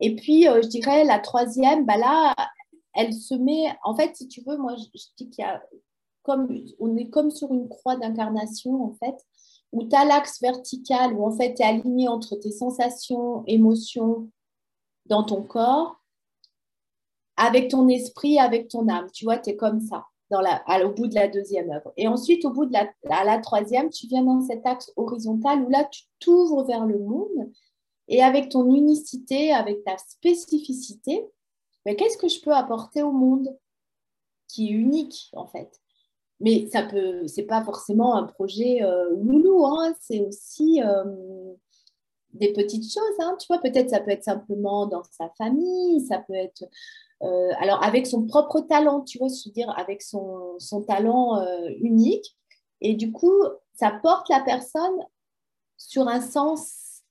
Et 0.00 0.16
puis, 0.16 0.44
je 0.44 0.66
dirais, 0.66 1.04
la 1.04 1.20
troisième, 1.20 1.86
bah 1.86 1.96
là, 1.96 2.34
elle 2.94 3.14
se 3.14 3.34
met, 3.34 3.66
en 3.84 3.94
fait, 3.94 4.14
si 4.16 4.28
tu 4.28 4.42
veux, 4.44 4.56
moi, 4.56 4.74
je 4.76 4.84
dis 5.16 5.30
qu'il 5.30 5.44
y 5.44 5.46
a 5.46 5.62
on 6.26 6.96
est 6.96 7.08
comme 7.10 7.30
sur 7.30 7.52
une 7.52 7.68
croix 7.68 7.96
d'incarnation, 7.96 8.84
en 8.84 8.94
fait, 8.94 9.16
où 9.72 9.84
tu 9.84 9.96
as 9.96 10.04
l'axe 10.04 10.40
vertical, 10.40 11.14
où 11.14 11.24
en 11.24 11.32
fait, 11.32 11.54
tu 11.54 11.62
es 11.62 11.66
aligné 11.66 12.08
entre 12.08 12.36
tes 12.36 12.52
sensations, 12.52 13.44
émotions 13.46 14.30
dans 15.06 15.24
ton 15.24 15.42
corps, 15.42 15.96
avec 17.36 17.70
ton 17.70 17.88
esprit, 17.88 18.38
avec 18.38 18.68
ton 18.68 18.88
âme. 18.88 19.10
Tu 19.12 19.24
vois, 19.24 19.38
tu 19.38 19.50
es 19.50 19.56
comme 19.56 19.80
ça. 19.80 20.06
Au 20.30 20.88
bout 20.90 21.08
de 21.08 21.14
la 21.14 21.28
deuxième 21.28 21.70
œuvre. 21.70 21.92
Et 21.98 22.08
ensuite, 22.08 22.44
au 22.46 22.50
bout 22.50 22.64
de 22.64 22.72
la, 22.72 22.90
à 23.10 23.24
la 23.24 23.38
troisième, 23.38 23.90
tu 23.90 24.06
viens 24.06 24.22
dans 24.22 24.40
cet 24.40 24.64
axe 24.64 24.90
horizontal 24.96 25.62
où 25.62 25.68
là, 25.68 25.84
tu 25.84 26.04
t'ouvres 26.20 26.64
vers 26.64 26.86
le 26.86 26.98
monde 26.98 27.50
et 28.08 28.22
avec 28.22 28.48
ton 28.48 28.74
unicité, 28.74 29.52
avec 29.52 29.84
ta 29.84 29.98
spécificité, 29.98 31.26
mais 31.84 31.96
qu'est-ce 31.96 32.18
que 32.18 32.28
je 32.28 32.40
peux 32.40 32.52
apporter 32.52 33.02
au 33.02 33.12
monde 33.12 33.56
qui 34.48 34.68
est 34.68 34.72
unique 34.72 35.30
en 35.32 35.46
fait? 35.46 35.80
Mais 36.42 36.68
ça 36.72 36.82
peut, 36.82 37.26
c'est 37.28 37.44
pas 37.44 37.64
forcément 37.64 38.16
un 38.16 38.24
projet 38.24 38.82
euh, 38.82 39.16
loulou, 39.16 39.64
hein, 39.64 39.94
c'est 40.00 40.20
aussi 40.20 40.82
euh, 40.82 41.04
des 42.32 42.52
petites 42.52 42.92
choses. 42.92 43.16
Hein, 43.20 43.36
tu 43.40 43.46
vois, 43.46 43.58
peut-être 43.58 43.90
ça 43.90 44.00
peut 44.00 44.10
être 44.10 44.24
simplement 44.24 44.86
dans 44.86 45.04
sa 45.04 45.30
famille, 45.38 46.04
ça 46.04 46.18
peut 46.18 46.34
être 46.34 46.64
euh, 47.22 47.50
alors 47.60 47.82
avec 47.84 48.08
son 48.08 48.26
propre 48.26 48.60
talent, 48.60 49.02
tu 49.02 49.18
vois, 49.18 49.28
veux 49.28 49.52
dire 49.52 49.72
avec 49.78 50.02
son, 50.02 50.58
son 50.58 50.82
talent 50.82 51.40
unique. 51.78 52.36
Et 52.80 52.94
du 52.94 53.12
coup, 53.12 53.44
ça 53.74 53.92
porte 54.02 54.28
la 54.28 54.40
personne 54.40 54.98
sur 55.76 56.08
un 56.08 56.20
sens 56.20 57.02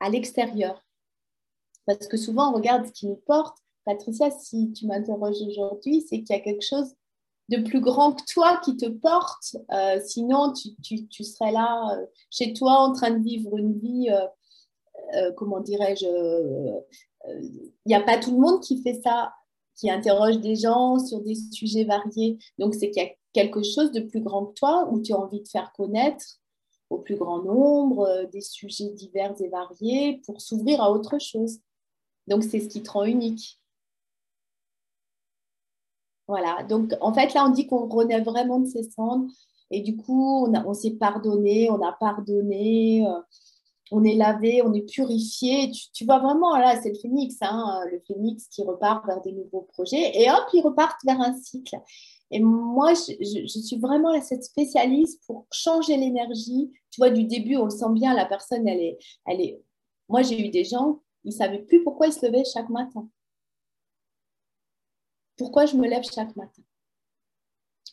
à 0.00 0.10
l'extérieur. 0.10 0.84
Parce 1.86 2.06
que 2.06 2.18
souvent, 2.18 2.50
on 2.50 2.54
regarde 2.54 2.86
ce 2.86 2.92
qui 2.92 3.06
nous 3.06 3.16
porte. 3.26 3.56
Patricia, 3.86 4.30
si 4.30 4.72
tu 4.72 4.86
m'interroges 4.86 5.40
aujourd'hui, 5.46 6.02
c'est 6.02 6.18
qu'il 6.18 6.36
y 6.36 6.38
a 6.38 6.40
quelque 6.40 6.64
chose 6.64 6.94
de 7.48 7.58
plus 7.58 7.80
grand 7.80 8.14
que 8.14 8.22
toi 8.32 8.60
qui 8.64 8.76
te 8.76 8.86
porte. 8.86 9.56
Euh, 9.72 10.00
sinon, 10.04 10.52
tu, 10.52 10.70
tu, 11.08 11.24
serais 11.24 11.52
là 11.52 11.96
euh, 11.96 12.06
chez 12.30 12.52
toi 12.52 12.78
en 12.80 12.92
train 12.92 13.10
de 13.10 13.22
vivre 13.22 13.56
une 13.58 13.78
vie, 13.78 14.08
euh, 15.14 15.32
comment 15.36 15.60
dirais-je, 15.60 16.06
il 17.26 17.72
n'y 17.86 17.94
a 17.94 18.02
pas 18.02 18.18
tout 18.18 18.32
le 18.32 18.38
monde 18.38 18.62
qui 18.62 18.82
fait 18.82 19.00
ça, 19.02 19.32
qui 19.76 19.90
interroge 19.90 20.38
des 20.38 20.56
gens 20.56 20.98
sur 20.98 21.20
des 21.20 21.34
sujets 21.34 21.84
variés. 21.84 22.38
Donc, 22.58 22.74
c'est 22.74 22.90
qu'il 22.90 23.02
y 23.02 23.06
a 23.06 23.10
quelque 23.32 23.62
chose 23.62 23.92
de 23.92 24.00
plus 24.00 24.20
grand 24.20 24.46
que 24.46 24.54
toi 24.54 24.88
où 24.90 25.00
tu 25.00 25.12
as 25.12 25.18
envie 25.18 25.42
de 25.42 25.48
faire 25.48 25.72
connaître 25.72 26.24
au 26.90 26.98
plus 26.98 27.16
grand 27.16 27.42
nombre 27.42 28.28
des 28.30 28.42
sujets 28.42 28.90
divers 28.90 29.34
et 29.40 29.48
variés 29.48 30.20
pour 30.26 30.40
s'ouvrir 30.40 30.82
à 30.82 30.90
autre 30.90 31.18
chose. 31.18 31.58
Donc, 32.26 32.42
c'est 32.42 32.60
ce 32.60 32.68
qui 32.68 32.82
te 32.82 32.90
rend 32.90 33.04
unique. 33.04 33.58
Voilà, 36.26 36.62
donc 36.62 36.92
en 37.00 37.12
fait, 37.12 37.34
là, 37.34 37.44
on 37.46 37.50
dit 37.50 37.66
qu'on 37.66 37.86
renaît 37.86 38.22
vraiment 38.22 38.60
de 38.60 38.66
ses 38.66 38.84
cendres. 38.84 39.30
Et 39.70 39.80
du 39.80 39.96
coup, 39.96 40.46
on, 40.46 40.74
s'est 40.74 40.92
pardonné, 40.92 41.70
on 41.70 41.82
a 41.82 41.92
pardonné. 41.92 43.06
Euh, 43.06 43.20
on 43.90 44.02
est 44.02 44.14
lavé, 44.14 44.62
on 44.62 44.72
est 44.72 44.88
purifié. 44.88 45.70
Tu, 45.92 46.04
vois 46.04 46.18
vraiment, 46.18 46.56
là, 46.56 46.80
c'est 46.82 46.90
le 46.90 46.98
phénix, 46.98 47.36
hein, 47.42 47.80
le 47.90 48.00
phénix 48.06 48.48
qui 48.48 48.62
repart 48.62 49.06
vers 49.06 49.20
des 49.20 49.32
nouveaux 49.32 49.62
projets 49.72 50.12
et 50.20 50.30
hop, 50.30 50.44
ils 50.52 50.62
repartent 50.62 51.04
vers 51.04 51.20
un 51.20 51.34
cycle. 51.36 51.76
Et 52.30 52.40
moi, 52.40 52.94
je, 52.94 53.46
suis 53.46 53.78
vraiment 53.78 54.20
cette 54.20 54.44
spécialiste 54.44 55.22
pour 55.26 55.46
changer 55.52 55.96
l'énergie. 55.96 56.72
Tu 56.90 57.00
vois, 57.00 57.10
du 57.10 57.24
début, 57.24 57.56
on 57.56 57.64
le 57.64 57.70
sent 57.70 57.90
bien, 57.92 58.14
la 58.14 58.26
personne, 58.26 58.66
elle 58.66 58.80
est. 58.80 58.98
Elle 59.26 59.40
est... 59.40 59.62
Moi, 60.08 60.22
j'ai 60.22 60.44
eu 60.44 60.50
des 60.50 60.64
gens, 60.64 61.00
ils 61.24 61.28
ne 61.28 61.34
savaient 61.34 61.62
plus 61.62 61.82
pourquoi 61.84 62.08
ils 62.08 62.12
se 62.12 62.24
levaient 62.26 62.44
chaque 62.44 62.70
matin. 62.70 63.08
Pourquoi 65.36 65.66
je 65.66 65.76
me 65.76 65.88
lève 65.88 66.04
chaque 66.04 66.34
matin 66.36 66.62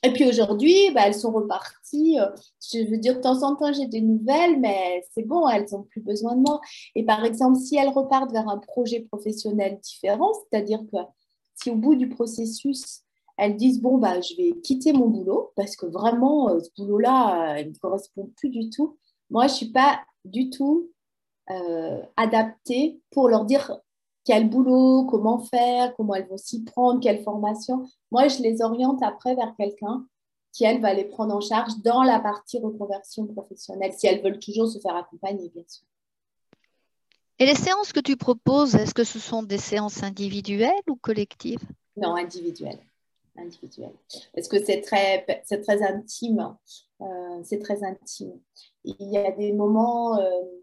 et 0.04 0.12
puis 0.13 0.25
aujourd'hui, 0.25 0.73
bah, 0.95 1.01
elles 1.06 1.15
sont 1.15 1.32
reparties. 1.32 2.19
Euh, 2.19 2.27
je 2.73 2.89
veux 2.89 2.97
dire, 2.97 3.17
de 3.17 3.21
temps 3.21 3.43
en 3.43 3.56
temps, 3.56 3.71
j'ai 3.71 3.86
des 3.86 4.01
nouvelles, 4.01 4.60
mais 4.60 5.06
c'est 5.12 5.23
bon, 5.23 5.47
elles 5.47 5.67
n'ont 5.71 5.84
plus 5.84 6.01
besoin 6.01 6.36
de 6.36 6.41
moi. 6.41 6.60
Et 6.95 7.06
par 7.06 7.23
exemple, 7.23 7.60
si 7.60 7.75
elles 7.75 7.89
repartent 7.89 8.32
vers 8.32 8.49
un 8.49 8.58
projet 8.58 9.01
professionnel 9.01 9.80
différent, 9.82 10.32
c'est-à-dire 10.34 10.80
que 10.91 10.97
si 11.56 11.69
au 11.69 11.75
bout 11.75 11.95
du 11.95 12.10
processus, 12.10 13.01
elles 13.38 13.56
disent, 13.56 13.80
bon, 13.80 13.99
bah, 13.99 14.19
je 14.21 14.36
vais 14.38 14.60
quitter 14.62 14.91
mon 14.91 15.08
boulot, 15.08 15.51
parce 15.56 15.75
que 15.75 15.86
vraiment, 15.86 16.49
euh, 16.49 16.60
ce 16.60 16.69
boulot-là, 16.77 17.58
euh, 17.58 17.60
il 17.60 17.69
ne 17.69 17.77
correspond 17.77 18.32
plus 18.38 18.49
du 18.49 18.71
tout. 18.71 18.97
Moi, 19.30 19.47
je 19.47 19.54
ne 19.54 19.58
suis 19.58 19.71
pas 19.71 20.01
du 20.25 20.49
tout 20.49 20.89
adaptée 22.15 23.01
pour 23.12 23.27
leur 23.27 23.43
dire 23.43 23.75
quel 24.23 24.49
boulot, 24.49 25.05
comment 25.05 25.39
faire, 25.39 25.95
comment 25.95 26.15
elles 26.15 26.27
vont 26.27 26.38
s'y 26.38 26.63
prendre, 26.63 26.99
quelle 26.99 27.23
formation. 27.23 27.86
Moi, 28.12 28.27
je 28.27 28.41
les 28.41 28.62
oriente 28.62 29.01
après 29.03 29.36
vers 29.36 29.55
quelqu'un 29.57 30.05
qui, 30.51 30.65
elle, 30.65 30.81
va 30.81 30.93
les 30.93 31.05
prendre 31.05 31.36
en 31.36 31.41
charge 31.41 31.73
dans 31.84 32.03
la 32.03 32.19
partie 32.19 32.60
reconversion 32.60 33.25
professionnelle, 33.25 33.93
si 33.93 34.07
elles 34.07 34.21
veulent 34.21 34.39
toujours 34.39 34.67
se 34.67 34.79
faire 34.79 34.95
accompagner, 34.95 35.49
bien 35.49 35.63
sûr. 35.67 35.86
Et 37.39 37.45
les 37.45 37.55
séances 37.55 37.93
que 37.93 38.01
tu 38.01 38.17
proposes, 38.17 38.75
est-ce 38.75 38.93
que 38.93 39.03
ce 39.03 39.17
sont 39.17 39.43
des 39.43 39.57
séances 39.57 40.03
individuelles 40.03 40.71
ou 40.89 40.95
collectives? 40.95 41.63
Non, 41.97 42.15
individuelles. 42.15 42.79
Individuelles. 43.38 43.95
Parce 44.36 44.47
que 44.47 44.63
c'est 44.63 44.81
très, 44.81 45.25
très 45.45 45.81
intime. 45.81 46.55
Euh, 47.01 47.39
c'est 47.43 47.60
très 47.60 47.84
intime. 47.84 48.34
Il 48.84 49.10
y 49.10 49.17
a 49.17 49.31
des 49.31 49.53
moments... 49.53 50.19
Euh, 50.19 50.61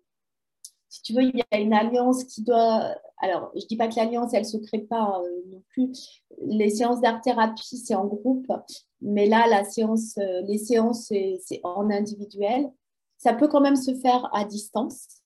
si 0.88 1.02
tu 1.02 1.12
veux, 1.12 1.22
il 1.22 1.36
y 1.36 1.42
a 1.50 1.60
une 1.60 1.74
alliance 1.74 2.24
qui 2.24 2.42
doit. 2.42 2.94
Alors, 3.18 3.50
je 3.54 3.62
ne 3.62 3.66
dis 3.66 3.76
pas 3.76 3.88
que 3.88 3.96
l'alliance, 3.96 4.32
elle 4.32 4.42
ne 4.42 4.48
se 4.48 4.56
crée 4.56 4.80
pas 4.80 5.20
euh, 5.20 5.42
non 5.50 5.62
plus. 5.68 5.90
Les 6.38 6.70
séances 6.70 7.00
d'art-thérapie, 7.00 7.76
c'est 7.76 7.94
en 7.94 8.06
groupe, 8.06 8.46
mais 9.02 9.26
là, 9.26 9.46
la 9.48 9.64
séance, 9.64 10.16
euh, 10.18 10.42
les 10.42 10.58
séances, 10.58 11.06
c'est 11.06 11.60
en 11.62 11.90
individuel. 11.90 12.70
Ça 13.18 13.34
peut 13.34 13.48
quand 13.48 13.60
même 13.60 13.76
se 13.76 13.94
faire 13.96 14.28
à 14.32 14.44
distance, 14.44 15.22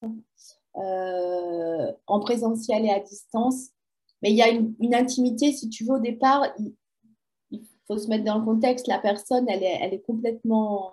euh, 0.77 1.93
en 2.07 2.21
présentiel 2.21 2.85
et 2.87 2.91
à 2.91 3.01
distance. 3.01 3.69
Mais 4.23 4.31
il 4.31 4.37
y 4.37 4.43
a 4.43 4.49
une, 4.49 4.95
intimité, 4.95 5.53
si 5.53 5.69
tu 5.69 5.85
veux, 5.85 5.97
au 5.97 6.01
départ, 6.01 6.47
il, 6.59 6.75
faut 7.87 7.99
se 7.99 8.09
mettre 8.09 8.25
dans 8.25 8.39
le 8.39 8.45
contexte. 8.45 8.87
La 8.87 8.99
personne, 8.99 9.49
elle 9.49 9.63
est, 9.63 9.79
elle 9.81 9.93
est 9.93 10.03
complètement 10.03 10.93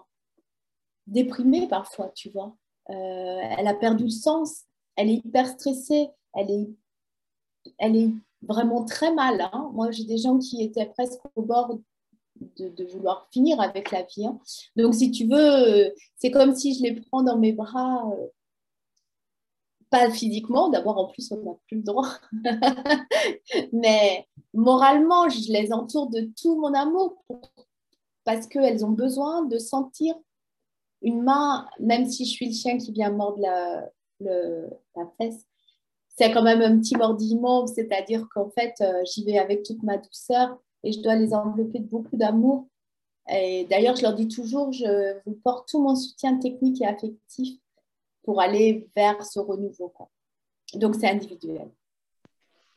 déprimée 1.07 1.67
parfois, 1.67 2.09
tu 2.09 2.29
vois. 2.31 2.55
Euh, 2.89 3.39
elle 3.57 3.67
a 3.67 3.73
perdu 3.73 4.05
le 4.05 4.09
sens, 4.09 4.63
elle 4.95 5.09
est 5.09 5.21
hyper 5.25 5.47
stressée, 5.47 6.09
elle 6.33 6.51
est, 6.51 6.69
elle 7.77 7.95
est 7.95 8.11
vraiment 8.41 8.83
très 8.83 9.13
mal. 9.13 9.41
Hein. 9.41 9.69
Moi, 9.73 9.91
j'ai 9.91 10.05
des 10.05 10.17
gens 10.17 10.39
qui 10.39 10.63
étaient 10.63 10.87
presque 10.87 11.21
au 11.35 11.43
bord 11.43 11.77
de, 12.57 12.83
vouloir 12.91 13.27
finir 13.31 13.59
avec 13.59 13.91
la 13.91 14.03
vie. 14.03 14.25
Hein. 14.25 14.39
Donc, 14.75 14.95
si 14.95 15.11
tu 15.11 15.27
veux, 15.27 15.93
c'est 16.15 16.31
comme 16.31 16.55
si 16.55 16.73
je 16.73 16.83
les 16.83 17.01
prends 17.01 17.21
dans 17.21 17.37
mes 17.37 17.51
bras, 17.51 18.09
euh, 18.11 18.27
pas 19.89 20.09
physiquement, 20.09 20.69
d'abord 20.69 20.97
en 20.97 21.05
plus, 21.07 21.31
on 21.31 21.37
n'a 21.37 21.57
plus 21.67 21.77
le 21.77 21.83
droit, 21.83 22.09
mais 23.73 24.27
moralement, 24.53 25.29
je 25.29 25.51
les 25.51 25.73
entoure 25.73 26.09
de 26.09 26.29
tout 26.39 26.59
mon 26.59 26.73
amour 26.73 27.23
parce 28.23 28.47
qu'elles 28.47 28.85
ont 28.85 28.91
besoin 28.91 29.45
de 29.45 29.57
sentir 29.57 30.15
une 31.01 31.23
main, 31.23 31.67
même 31.79 32.09
si 32.09 32.25
je 32.25 32.31
suis 32.31 32.47
le 32.47 32.53
chien 32.53 32.77
qui 32.77 32.91
vient 32.91 33.11
mordre 33.11 33.39
la, 33.39 33.89
la 34.19 35.07
fesse, 35.17 35.45
c'est 36.19 36.31
quand 36.31 36.43
même 36.43 36.61
un 36.61 36.77
petit 36.79 36.97
mordillement, 36.97 37.65
c'est-à-dire 37.65 38.27
qu'en 38.33 38.49
fait, 38.49 38.73
euh, 38.81 39.01
j'y 39.05 39.23
vais 39.23 39.37
avec 39.37 39.63
toute 39.63 39.81
ma 39.83 39.97
douceur 39.97 40.57
et 40.83 40.91
je 40.91 41.01
dois 41.01 41.15
les 41.15 41.33
envelopper 41.33 41.79
de 41.79 41.87
beaucoup 41.87 42.17
d'amour. 42.17 42.67
Et 43.31 43.65
d'ailleurs, 43.69 43.95
je 43.95 44.01
leur 44.01 44.15
dis 44.15 44.27
toujours, 44.27 44.73
je 44.73 45.17
vous 45.25 45.35
porte 45.35 45.69
tout 45.69 45.81
mon 45.81 45.95
soutien 45.95 46.37
technique 46.37 46.81
et 46.81 46.85
affectif 46.85 47.59
pour 48.23 48.41
aller 48.41 48.89
vers 48.95 49.23
ce 49.23 49.39
renouveau. 49.39 49.93
Donc, 50.73 50.95
c'est 50.95 51.09
individuel. 51.09 51.69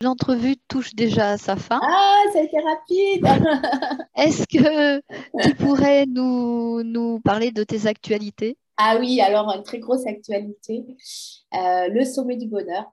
L'entrevue 0.03 0.57
touche 0.67 0.97
déjà 0.97 1.31
à 1.31 1.39
sa 1.39 1.55
fin. 1.55 1.79
Ah, 1.81 2.23
ça 2.33 2.41
a 2.41 2.43
été 2.43 2.59
rapide. 2.59 3.25
Est-ce 4.17 4.43
que 4.49 5.01
tu 5.41 5.55
pourrais 5.55 6.07
nous, 6.07 6.83
nous, 6.83 7.21
parler 7.21 7.53
de 7.53 7.63
tes 7.63 7.87
actualités? 7.87 8.59
Ah 8.79 8.97
oui, 8.99 9.21
alors 9.21 9.49
une 9.55 9.63
très 9.63 9.79
grosse 9.79 10.05
actualité, 10.05 10.85
euh, 11.55 11.87
le 11.87 12.05
sommet 12.05 12.37
du 12.37 12.49
bonheur. 12.49 12.93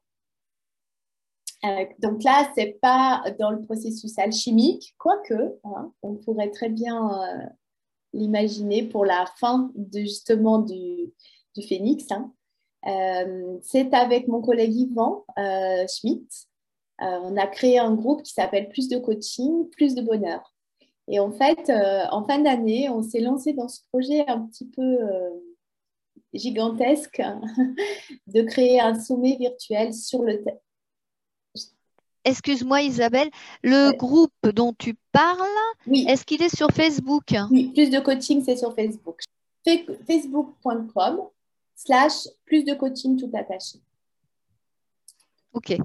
Euh, 1.65 1.86
donc 1.98 2.24
là, 2.24 2.52
c'est 2.54 2.78
pas 2.80 3.24
dans 3.39 3.50
le 3.50 3.63
processus 3.63 4.19
alchimique, 4.19 4.93
quoique 5.00 5.58
hein, 5.63 5.91
on 6.04 6.13
pourrait 6.13 6.52
très 6.52 6.69
bien 6.69 7.10
euh, 7.12 7.45
l'imaginer 8.13 8.84
pour 8.84 9.04
la 9.04 9.26
fin 9.38 9.72
de, 9.74 10.02
justement 10.02 10.60
du, 10.60 11.12
du 11.56 11.67
phénix. 11.67 12.06
Hein. 12.12 12.32
c'est 13.63 13.95
avec 13.95 14.28
mon 14.28 14.41
collègue 14.41 14.76
Yvan 14.76 15.26
Schmitt 15.88 16.49
on 17.02 17.38
a 17.38 17.48
créé 17.48 17.80
un 17.80 17.94
groupe 17.94 18.24
qui 18.24 18.34
s'appelle 18.34 18.70
Plus 18.70 18.90
de 18.90 18.98
coaching, 18.98 19.70
plus 19.70 19.96
de 19.96 20.02
bonheur. 20.02 20.54
Et 21.10 21.20
en 21.20 21.32
fait, 21.32 21.70
euh, 21.70 22.06
en 22.12 22.24
fin 22.24 22.40
d'année, 22.40 22.88
on 22.90 23.02
s'est 23.02 23.20
lancé 23.20 23.54
dans 23.54 23.68
ce 23.68 23.82
projet 23.92 24.26
un 24.28 24.42
petit 24.42 24.68
peu 24.68 24.82
euh, 24.82 25.30
gigantesque 26.34 27.20
de 28.28 28.42
créer 28.44 28.80
un 28.80 28.98
sommet 28.98 29.36
virtuel 29.38 29.92
sur 29.94 30.22
le 30.22 30.44
thème. 30.44 30.60
Excuse-moi 32.26 32.82
Isabelle, 32.84 33.30
le 33.64 33.92
groupe 33.98 34.32
dont 34.54 34.74
tu 34.78 34.96
parles, 35.12 35.48
est-ce 35.92 36.26
qu'il 36.26 36.44
est 36.44 36.56
sur 36.56 36.70
Facebook? 36.70 37.34
Oui, 37.50 37.72
plus 37.74 37.90
de 37.90 38.00
coaching, 38.00 38.44
c'est 38.44 38.58
sur 38.58 38.76
Facebook. 38.76 39.22
Facebook.com 39.66 41.22
slash 41.76 42.28
plus 42.46 42.64
de 42.64 42.76
coaching 42.76 43.18
tout 43.18 43.32
attaché. 43.34 43.80
Ok. 45.54 45.76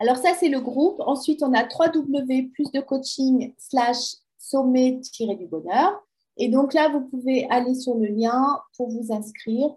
Alors 0.00 0.16
ça, 0.16 0.34
c'est 0.34 0.48
le 0.48 0.60
groupe. 0.60 1.00
Ensuite, 1.00 1.42
on 1.42 1.52
a 1.52 1.62
3W 1.64 2.50
plus 2.52 2.70
de 2.72 2.80
coaching 2.80 3.54
slash 3.58 4.16
sommet-du 4.38 5.46
bonheur. 5.46 6.02
Et 6.36 6.48
donc 6.48 6.74
là, 6.74 6.88
vous 6.88 7.02
pouvez 7.02 7.48
aller 7.50 7.74
sur 7.74 7.94
le 7.94 8.06
lien 8.06 8.60
pour 8.76 8.88
vous 8.88 9.12
inscrire. 9.12 9.74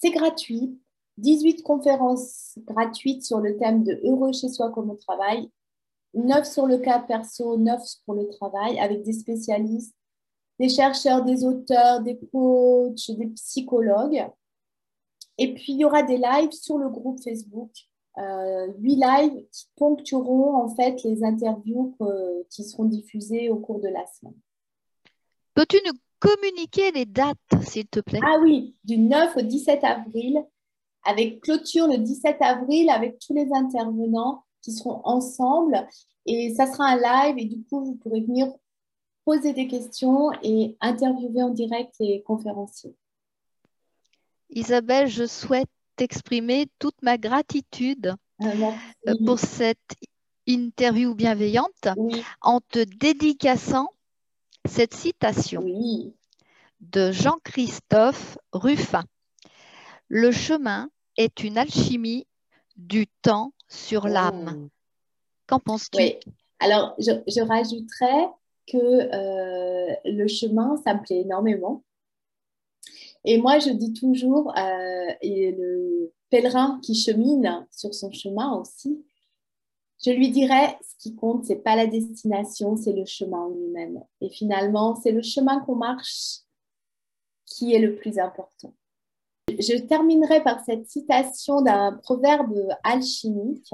C'est 0.00 0.10
gratuit. 0.10 0.78
18 1.18 1.62
conférences 1.62 2.58
gratuites 2.66 3.24
sur 3.24 3.40
le 3.40 3.56
thème 3.56 3.82
de 3.84 3.98
heureux 4.04 4.32
chez 4.32 4.50
soi 4.50 4.70
comme 4.70 4.90
au 4.90 4.96
travail. 4.96 5.50
9 6.12 6.46
sur 6.46 6.66
le 6.66 6.78
cas 6.78 6.98
perso, 7.00 7.56
9 7.56 7.80
pour 8.04 8.14
le 8.14 8.28
travail 8.28 8.78
avec 8.78 9.02
des 9.02 9.14
spécialistes, 9.14 9.94
des 10.58 10.68
chercheurs, 10.68 11.24
des 11.24 11.44
auteurs, 11.44 12.02
des 12.02 12.18
coachs, 12.32 13.10
des 13.10 13.28
psychologues. 13.28 14.26
Et 15.38 15.54
puis, 15.54 15.72
il 15.72 15.80
y 15.80 15.84
aura 15.84 16.02
des 16.02 16.18
lives 16.18 16.52
sur 16.52 16.78
le 16.78 16.88
groupe 16.90 17.22
Facebook 17.22 17.70
huit 18.78 18.96
lives 18.96 19.44
qui 19.52 19.66
ponctueront 19.76 20.54
en 20.56 20.68
fait 20.74 21.02
les 21.02 21.22
interviews 21.22 21.96
qui 22.50 22.64
seront 22.64 22.84
diffusées 22.84 23.50
au 23.50 23.56
cours 23.56 23.80
de 23.80 23.88
la 23.88 24.06
semaine. 24.06 24.38
Peux-tu 25.54 25.76
nous 25.86 25.92
communiquer 26.18 26.92
les 26.92 27.06
dates, 27.06 27.36
s'il 27.62 27.86
te 27.86 28.00
plaît? 28.00 28.20
Ah 28.22 28.38
oui, 28.42 28.74
du 28.84 28.98
9 28.98 29.36
au 29.36 29.42
17 29.42 29.84
avril, 29.84 30.42
avec 31.04 31.40
clôture 31.40 31.86
le 31.86 31.98
17 31.98 32.36
avril, 32.40 32.90
avec 32.90 33.18
tous 33.18 33.34
les 33.34 33.48
intervenants 33.52 34.44
qui 34.62 34.72
seront 34.72 35.00
ensemble. 35.04 35.86
Et 36.24 36.54
ça 36.54 36.66
sera 36.66 36.86
un 36.86 36.96
live 36.96 37.38
et 37.38 37.44
du 37.44 37.62
coup, 37.64 37.84
vous 37.84 37.94
pourrez 37.94 38.20
venir 38.20 38.52
poser 39.24 39.52
des 39.52 39.66
questions 39.68 40.30
et 40.42 40.76
interviewer 40.80 41.42
en 41.42 41.50
direct 41.50 41.94
les 42.00 42.22
conférenciers. 42.22 42.96
Isabelle, 44.50 45.08
je 45.08 45.26
souhaite 45.26 45.68
t'exprimer 45.96 46.68
toute 46.78 47.00
ma 47.02 47.18
gratitude 47.18 48.14
ah, 48.40 48.46
euh, 49.08 49.14
pour 49.24 49.38
cette 49.38 49.96
interview 50.46 51.14
bienveillante 51.14 51.88
en 52.40 52.60
te 52.60 52.84
dédicaçant 52.84 53.88
cette 54.66 54.94
citation 54.94 55.64
de 56.80 57.10
Jean-Christophe 57.12 58.38
Ruffin. 58.52 59.04
Le 60.08 60.30
chemin 60.30 60.88
est 61.16 61.42
une 61.42 61.58
alchimie 61.58 62.26
du 62.76 63.06
temps 63.22 63.52
sur 63.68 64.04
oh. 64.04 64.08
l'âme. 64.08 64.68
Qu'en 65.46 65.60
penses-tu 65.60 66.02
Alors, 66.60 66.94
je, 66.98 67.40
rajouterais 67.40 68.28
que 68.66 68.76
euh, 68.76 69.94
le 70.04 70.26
chemin, 70.26 70.76
ça 70.84 70.94
me 70.94 71.02
plaît 71.02 71.20
énormément. 71.20 71.82
Et 73.26 73.38
moi, 73.38 73.58
je 73.58 73.70
dis 73.70 73.92
toujours, 73.92 74.56
euh, 74.56 75.12
et 75.20 75.50
le 75.50 76.12
pèlerin 76.30 76.78
qui 76.82 76.94
chemine 76.94 77.66
sur 77.72 77.92
son 77.92 78.12
chemin 78.12 78.54
aussi, 78.54 79.04
je 80.04 80.10
lui 80.10 80.30
dirais, 80.30 80.78
ce 80.80 80.94
qui 80.98 81.16
compte, 81.16 81.44
c'est 81.44 81.56
pas 81.56 81.74
la 81.74 81.88
destination, 81.88 82.76
c'est 82.76 82.92
le 82.92 83.04
chemin 83.04 83.48
lui-même. 83.50 84.02
Et 84.20 84.28
finalement, 84.28 84.94
c'est 84.94 85.10
le 85.10 85.22
chemin 85.22 85.60
qu'on 85.60 85.74
marche 85.74 86.40
qui 87.46 87.74
est 87.74 87.80
le 87.80 87.96
plus 87.96 88.18
important. 88.18 88.74
Je 89.48 89.76
terminerai 89.76 90.42
par 90.42 90.64
cette 90.64 90.88
citation 90.88 91.62
d'un 91.62 91.92
proverbe 92.02 92.68
alchimique. 92.84 93.72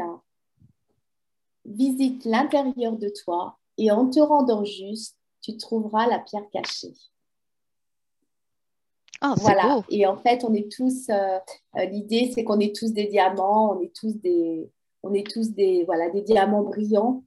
Visite 1.67 2.25
l'intérieur 2.25 2.97
de 2.97 3.11
toi 3.25 3.59
et 3.77 3.91
en 3.91 4.09
te 4.09 4.21
rendant 4.21 4.65
juste, 4.65 5.17
tu 5.43 5.57
trouveras 5.57 6.07
la 6.07 6.21
pierre 6.21 6.49
cachée. 6.53 6.95
Ah, 9.25 9.35
voilà. 9.39 9.83
Et 9.89 10.05
en 10.05 10.17
fait, 10.17 10.45
on 10.45 10.53
est 10.53 10.71
tous. 10.71 11.09
Euh, 11.09 11.39
euh, 11.77 11.85
l'idée, 11.85 12.33
c'est 12.35 12.43
qu'on 12.43 12.59
est 12.59 12.75
tous 12.75 12.93
des 12.93 13.07
diamants, 13.07 13.77
on 13.77 13.81
est 13.81 13.95
tous 13.95 14.17
des, 14.17 14.69
on 15.05 15.15
est 15.15 15.25
tous 15.31 15.53
des, 15.53 15.85
voilà, 15.85 16.11
des 16.11 16.23
diamants 16.23 16.65
brillants. 16.65 17.23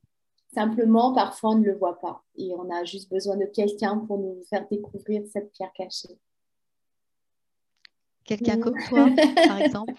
Simplement, 0.54 1.14
parfois, 1.14 1.52
on 1.52 1.56
ne 1.56 1.64
le 1.64 1.78
voit 1.78 1.98
pas. 2.00 2.22
Et 2.36 2.54
on 2.54 2.70
a 2.70 2.84
juste 2.84 3.10
besoin 3.10 3.38
de 3.38 3.46
quelqu'un 3.46 3.98
pour 4.00 4.20
nous 4.20 4.44
faire 4.50 4.68
découvrir 4.70 5.24
cette 5.32 5.52
pierre 5.54 5.72
cachée. 5.74 6.20
Quelqu'un 8.26 8.60
comme 8.60 8.78
toi, 8.90 9.08
par 9.48 9.62
exemple 9.62 9.94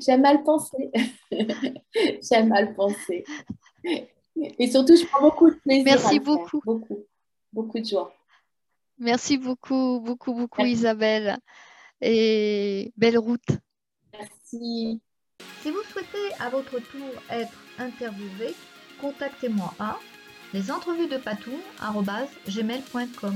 J'aime 0.00 0.22
mal 0.22 0.42
penser. 0.42 0.90
J'aime 2.22 2.48
mal 2.48 2.74
penser. 2.74 3.24
Et 3.84 4.70
surtout, 4.70 4.96
je 4.96 5.06
prends 5.06 5.22
beaucoup 5.22 5.50
de 5.50 5.56
plaisir. 5.56 5.84
Merci 5.84 6.18
beaucoup. 6.18 6.60
Beaucoup, 6.64 7.04
beaucoup 7.52 7.78
de 7.78 7.84
joie. 7.84 8.12
Merci 8.98 9.38
beaucoup, 9.38 10.00
beaucoup, 10.00 10.34
beaucoup, 10.34 10.64
Isabelle. 10.64 11.38
Et 12.00 12.92
belle 12.96 13.18
route. 13.18 13.48
Merci. 14.12 15.00
Si 15.62 15.70
vous 15.70 15.82
souhaitez 15.90 16.34
à 16.40 16.50
votre 16.50 16.78
tour 16.78 17.08
être 17.30 17.56
interviewé, 17.78 18.54
contactez-moi 19.00 19.72
à 19.78 19.98
lesentrevuesdepatoum.gmail.com 20.52 23.34